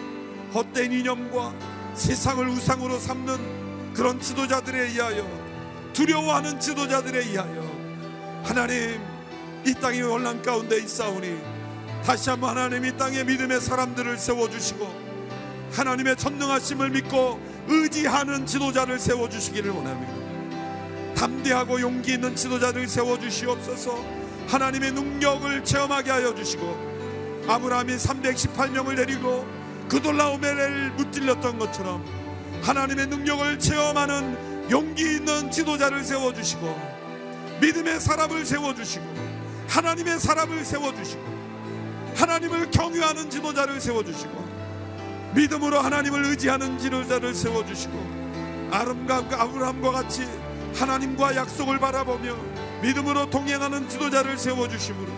[0.52, 1.54] 헛된 이념과
[1.94, 5.24] 세상을 우상으로 삼는 그런 지도자들에 의하여
[5.92, 7.70] 두려워하는 지도자들에 의하여
[8.42, 9.00] 하나님
[9.64, 11.38] 이 땅의 혼란 가운데 있사오니
[12.04, 14.92] 다시 한번 하나님 이 땅에 믿음의 사람들을 세워주시고
[15.70, 21.14] 하나님의 전능하심을 믿고 의지하는 지도자를 세워주시기를 원합니다.
[21.14, 24.04] 담대하고 용기 있는 지도자를 세워주시옵소서
[24.48, 26.89] 하나님의 능력을 체험하게 하여 주시고
[27.50, 29.44] 아브라함이 318명을 데리고
[29.88, 32.04] 그돌라오멜을 무찔렸던 것처럼
[32.62, 37.00] 하나님의 능력을 체험하는 용기 있는 지도자를 세워주시고
[37.60, 39.04] 믿음의 사람을 세워주시고
[39.68, 41.40] 하나님의 사람을 세워주시고
[42.14, 44.50] 하나님을 경유하는 지도자를 세워주시고
[45.34, 50.28] 믿음으로 하나님을 의지하는 지도자를 세워주시고 아름과 아브라함과 같이
[50.76, 52.36] 하나님과 약속을 바라보며
[52.82, 55.12] 믿음으로 동행하는 지도자를 세워주심으로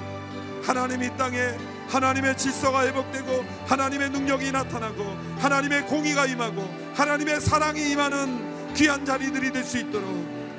[0.62, 1.56] 하나님 이 땅에
[1.92, 5.04] 하나님의 질서가 회복되고 하나님의 능력이 나타나고
[5.38, 6.62] 하나님의 공의가 임하고
[6.94, 10.08] 하나님의 사랑이 임하는 귀한 자리들이 될 수 있도록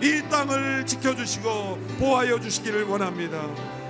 [0.02, 3.42] 이 땅을 지켜주시고 보호하여 주시기를 원합니다.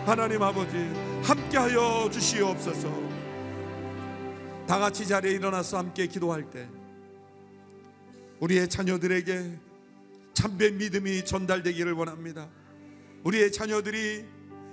[0.05, 0.77] 하나님 아버지
[1.23, 2.87] 함께하여 주시옵소서.
[4.65, 6.69] 다 같이 자리에 일어나서 함께 기도할 때
[8.39, 9.59] 우리의 자녀들에게
[10.33, 12.47] 참된 믿음이 전달되기를 원합니다.
[13.23, 14.25] 우리의 자녀들이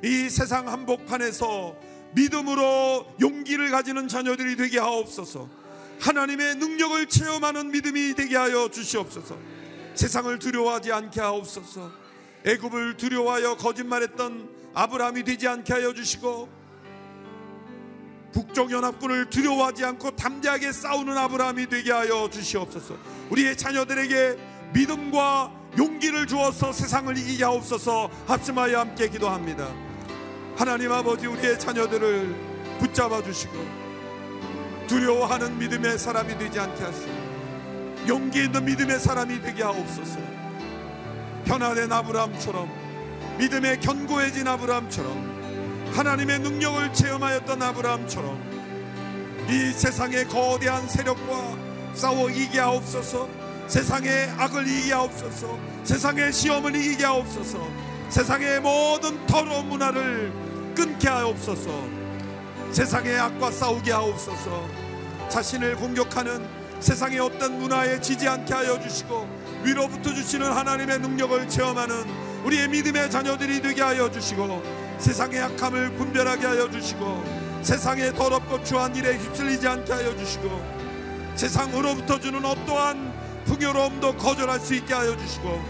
[0.05, 5.49] 이 세상 한복판에서 믿음으로 용기를 가지는 자녀들이 되게 하옵소서.
[6.01, 9.37] 하나님의 능력을 체험하는 믿음이 되게 하여 주시옵소서.
[9.95, 11.93] 세상을 두려워하지 않게 하옵소서.
[12.45, 16.49] 애굽을 두려워하여 거짓말했던 아브라함이 되지 않게 하여 주시고
[18.33, 22.97] 북쪽 연합군을 두려워하지 않고 담대하게 싸우는 아브라함이 되게 하여 주시옵소서.
[23.31, 24.39] 우리의 자녀들에게
[24.73, 28.11] 믿음과 용기를 주어서 세상을 이기게 하옵소서.
[28.27, 29.90] 합심하여 함께 기도합니다.
[30.61, 32.37] 하나님 아버지 우리의 자녀들을
[32.81, 33.55] 붙잡아 주시고
[34.89, 37.11] 두려워하는 믿음의 사람이 되지 않게 하시고
[38.07, 40.19] 용기 있는 믿음의 사람이 되게 하옵소서.
[41.47, 42.71] 편안한 아브라함처럼
[43.39, 51.57] 믿음에 견고해진 아브라함처럼 하나님의 능력을 체험하였던 아브라함처럼 이 세상의 거대한 세력과
[51.95, 53.31] 싸워 이기게 하옵소서.
[53.67, 55.59] 세상의 악을 이기게 하옵소서.
[55.85, 57.67] 세상의 시험을 이기게 하옵소서.
[58.11, 60.50] 세상의 모든 더러운 문화를
[60.81, 61.71] 끊게 하옵소서.
[62.73, 64.67] 세상의 악과 싸우게 하옵소서.
[65.29, 66.49] 자신을 공격하는
[66.81, 69.29] 세상의 어떤 문화에 지지 않게 하여 주시고
[69.63, 72.07] 위로부터 주시는 하나님의 능력을 체험하는
[72.47, 74.63] 우리의 믿음의 자녀들이 되게 하여 주시고
[74.97, 77.25] 세상의 악함을 분별하게 하여 주시고
[77.61, 80.49] 세상의 더럽고 추한 일에 휩쓸리지 않게 하여 주시고
[81.35, 85.63] 세상으로부터 주는 어떠한 풍요로움도 거절할 수 있게 하여 주시고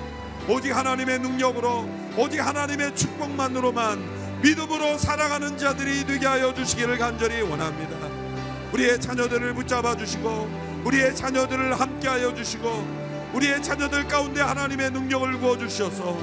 [0.49, 7.97] 오직 하나님의 능력으로 오직 하나님의 축복만으로만 믿음으로 살아가는 자들이 되게 하여 주시기를 간절히 원합니다.
[8.72, 13.01] 우리의 자녀들을 붙잡아 주시고 우리의 자녀들을 함께 하여 주시고
[13.34, 16.18] 우리의 자녀들 가운데 하나님의 능력을 부어 주셔서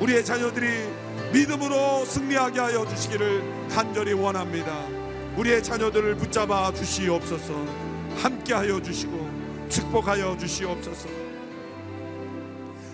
[0.00, 0.88] 우리의 자녀들이
[1.32, 4.86] 믿음으로 승리하게 하여 주시기를 간절히 원합니다.
[5.36, 7.54] 우리의 자녀들을 붙잡아 주시옵소서.
[8.16, 11.08] 함께 하여 주시고 축복하여 주시옵소서.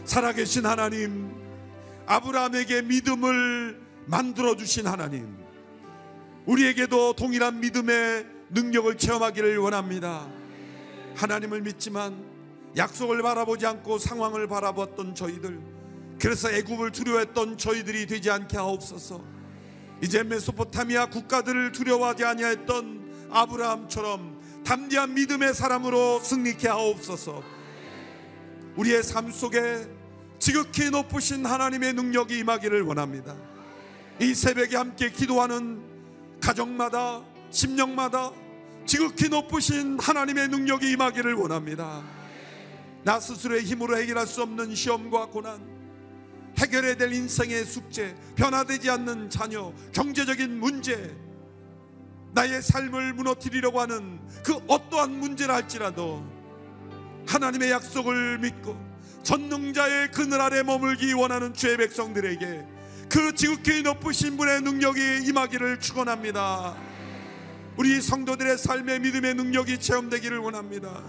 [0.05, 1.31] 살아계신 하나님,
[2.07, 5.37] 아브라함에게 믿음을 만들어 주신 하나님,
[6.47, 10.27] 우리에게도 동일한 믿음의 능력을 체험하기를 원합니다.
[11.15, 12.25] 하나님을 믿지만
[12.77, 15.61] 약속을 바라보지 않고 상황을 바라봤던 저희들,
[16.21, 19.23] 그래서 애굽을 두려워했던 저희들이 되지 않게 하옵소서.
[20.03, 27.43] 이제 메소포타미아 국가들을 두려워하지 아니하였던 아브라함처럼 담대한 믿음의 사람으로 승리케 하옵소서.
[28.77, 29.87] 우리의 삶 속에
[30.39, 33.37] 지극히 높으신 하나님의 능력이 임하기를 원합니다.
[34.21, 35.83] 이 새벽에 함께 기도하는
[36.43, 38.31] 가정마다 심령마다
[38.85, 42.03] 지극히 높으신 하나님의 능력이 임하기를 원합니다.
[43.03, 45.59] 나 스스로의 힘으로 해결할 수 없는 시험과 고난,
[46.59, 51.17] 해결해야 될 인생의 숙제, 변화되지 않는 자녀, 경제적인 문제,
[52.33, 56.23] 나의 삶을 무너뜨리려고 하는 그 어떠한 문제를 할지라도
[57.27, 58.79] 하나님의 약속을 믿고
[59.23, 62.80] 전능자의 그늘 아래 머물기 원하는 주의 백성들에게
[63.11, 66.77] 그 지극히 높으신 분의 능력이 임하기를 축원합니다.
[67.77, 71.03] 우리 성도들의 삶의 믿음의 능력이 체험되기를 원합니다.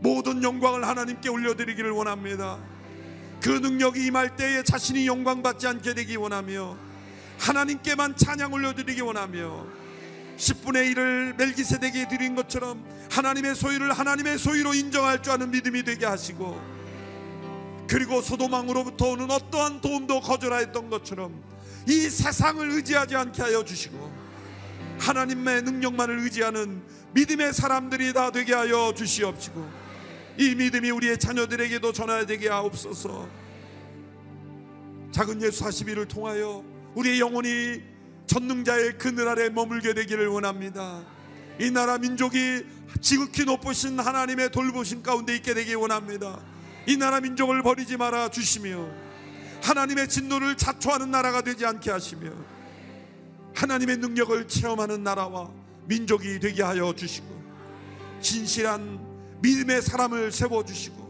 [0.00, 2.58] 모든 영광을 하나님께 올려드리기를 원합니다.
[3.42, 6.78] 그 능력이 임할 때에 자신이 영광 받지 않게 되기 원하며
[7.40, 9.66] 하나님께만 찬양 올려드리기 원하며
[10.38, 16.73] 10분의 1을 멜기세덱이 드린 것처럼 하나님의 소유를 하나님의 소유로 인정할 줄 아는 믿음이 되게 하시고
[17.86, 21.42] 그리고 소도망으로부터 오는 어떠한 도움도 거절하였던 것처럼
[21.88, 24.12] 이 세상을 의지하지 않게 하여 주시고
[24.98, 26.82] 하나님의 능력만을 의지하는
[27.12, 29.68] 믿음의 사람들이 다 되게 하여 주시옵시고
[30.38, 33.28] 이 믿음이 우리의 자녀들에게도 전하되게 하옵소서.
[35.12, 36.64] 작은 예수 41을 통하여
[36.94, 37.80] 우리의 영혼이
[38.26, 41.04] 전능자의 그늘 아래 머물게 되기를 원합니다.
[41.60, 42.64] 이 나라 민족이
[43.00, 46.40] 지극히 높으신 하나님의 돌보신 가운데 있게 되기 원합니다
[46.86, 48.88] 이 나라 민족을 버리지 말아 주시며
[49.62, 52.30] 하나님의 진노를 자초하는 나라가 되지 않게 하시며
[53.54, 55.50] 하나님의 능력을 체험하는 나라와
[55.86, 57.26] 민족이 되게 하여 주시고
[58.20, 59.00] 진실한
[59.40, 61.04] 믿음의 사람을 세워 주시고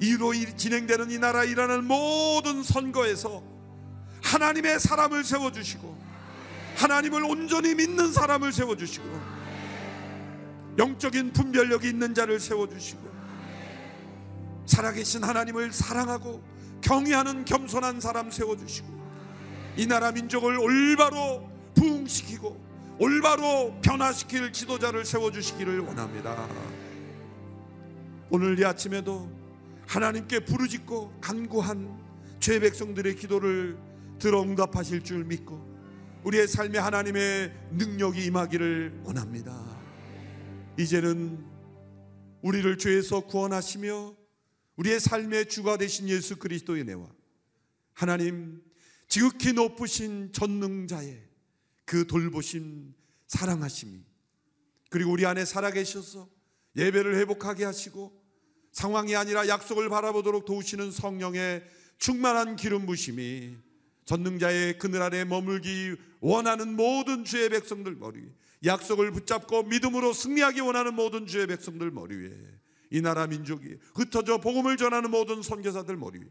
[0.00, 3.42] 이로 진행되는 이 나라 일하는 모든 선거에서
[4.22, 5.98] 하나님의 사람을 세워 주시고
[6.76, 9.06] 하나님을 온전히 믿는 사람을 세워 주시고
[10.78, 13.17] 영적인 분별력이 있는 자를 세워 주시고
[14.68, 16.42] 살아계신 하나님을 사랑하고
[16.82, 18.86] 경외하는 겸손한 사람 세워주시고
[19.78, 26.48] 이 나라 민족을 올바로 부흥시키고 올바로 변화시킬 지도자를 세워주시기를 원합니다.
[28.30, 29.30] 오늘 이 아침에도
[29.86, 31.98] 하나님께 부르짖고 간구한
[32.40, 33.78] 죄 백성들의 기도를
[34.18, 35.66] 들어 응답하실 줄 믿고
[36.24, 39.56] 우리의 삶에 하나님의 능력이 임하기를 원합니다.
[40.76, 41.42] 이제는
[42.42, 44.17] 우리를 죄에서 구원하시며
[44.78, 47.08] 우리의 삶의 주가 되신 예수 그리스도의 은혜와
[47.94, 48.62] 하나님
[49.08, 51.20] 지극히 높으신 전능자의
[51.84, 52.94] 그 돌보심,
[53.26, 54.00] 사랑하심이
[54.88, 56.28] 그리고 우리 안에 살아계셔서
[56.76, 58.22] 예배를 회복하게 하시고
[58.70, 61.64] 상황이 아니라 약속을 바라보도록 도우시는 성령의
[61.98, 63.56] 충만한 기름 부심이
[64.04, 68.22] 전능자의 그늘 아래 머물기 원하는 모든 주의 백성들 머리
[68.64, 72.58] 약속을 붙잡고 믿음으로 승리하기 원하는 모든 주의 백성들 머리 위에
[72.90, 76.28] 이 나라 민족이 흩어져 복음을 전하는 모든 선교사들 머리 위에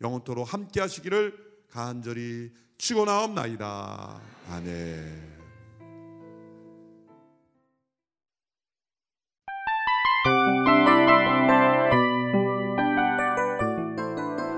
[0.00, 1.34] 영원토록 함께 하시기를
[1.70, 4.20] 간절히 축원하옵나이다.
[4.50, 5.32] 아멘.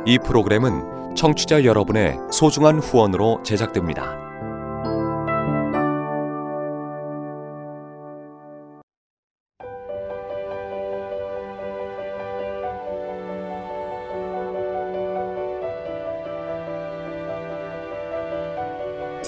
[0.07, 4.24] 이 프로그램은 청취자 여러분의 소중한 후원으로 제작됩니다.